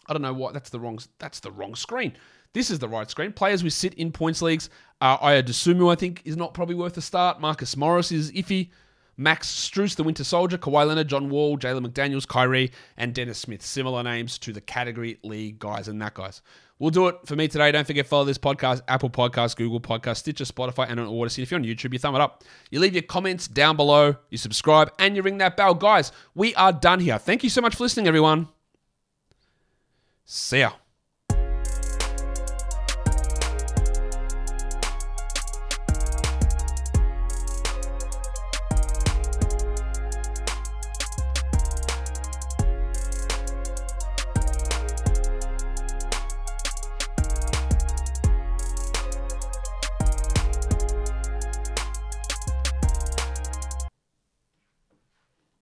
I 0.07 0.13
don't 0.13 0.21
know 0.21 0.33
what. 0.33 0.53
That's 0.53 0.69
the 0.69 0.79
wrong. 0.79 0.99
That's 1.19 1.39
the 1.39 1.51
wrong 1.51 1.75
screen. 1.75 2.15
This 2.53 2.71
is 2.71 2.79
the 2.79 2.87
right 2.87 3.09
screen. 3.09 3.33
Players 3.33 3.63
we 3.63 3.69
sit 3.69 3.93
in 3.95 4.11
points 4.11 4.41
leagues. 4.41 4.69
Uh, 5.01 5.17
Ayo 5.17 5.43
Dosunmu, 5.43 5.91
I 5.91 5.95
think, 5.95 6.21
is 6.23 6.37
not 6.37 6.53
probably 6.53 6.75
worth 6.75 6.95
a 6.95 7.01
start. 7.01 7.41
Marcus 7.41 7.75
Morris 7.75 8.11
is 8.11 8.31
iffy. 8.31 8.69
Max 9.17 9.47
Strus, 9.47 9.95
the 9.95 10.03
Winter 10.03 10.23
Soldier, 10.25 10.57
Kawhi 10.57 10.87
Leonard, 10.87 11.07
John 11.07 11.29
Wall, 11.29 11.57
Jalen 11.57 11.85
McDaniels, 11.85 12.27
Kyrie, 12.27 12.71
and 12.97 13.13
Dennis 13.13 13.39
Smith. 13.39 13.61
Similar 13.61 14.03
names 14.03 14.37
to 14.39 14.51
the 14.51 14.59
category 14.61 15.19
league 15.23 15.59
guys 15.59 15.87
and 15.87 16.01
that 16.01 16.13
guys. 16.13 16.41
We'll 16.79 16.91
do 16.91 17.07
it 17.07 17.15
for 17.25 17.37
me 17.37 17.47
today. 17.47 17.71
Don't 17.71 17.87
forget 17.87 18.05
follow 18.05 18.25
this 18.25 18.37
podcast, 18.37 18.81
Apple 18.89 19.09
Podcasts, 19.09 19.55
Google 19.55 19.79
Podcasts, 19.79 20.17
Stitcher, 20.17 20.43
Spotify, 20.43 20.89
and 20.89 20.99
on 20.99 21.07
Odysee. 21.07 21.41
If 21.41 21.51
you're 21.51 21.59
on 21.59 21.65
YouTube, 21.65 21.93
you 21.93 21.99
thumb 21.99 22.15
it 22.15 22.21
up. 22.21 22.43
You 22.69 22.81
leave 22.81 22.93
your 22.93 23.03
comments 23.03 23.47
down 23.47 23.77
below, 23.77 24.15
you 24.29 24.37
subscribe, 24.37 24.91
and 24.99 25.15
you 25.15 25.21
ring 25.21 25.37
that 25.37 25.55
bell. 25.55 25.73
Guys, 25.73 26.11
we 26.35 26.53
are 26.55 26.73
done 26.73 26.99
here. 26.99 27.17
Thank 27.17 27.43
you 27.43 27.49
so 27.49 27.61
much 27.61 27.75
for 27.75 27.83
listening, 27.83 28.07
everyone. 28.07 28.49
See 30.25 30.59
ya. 30.59 30.84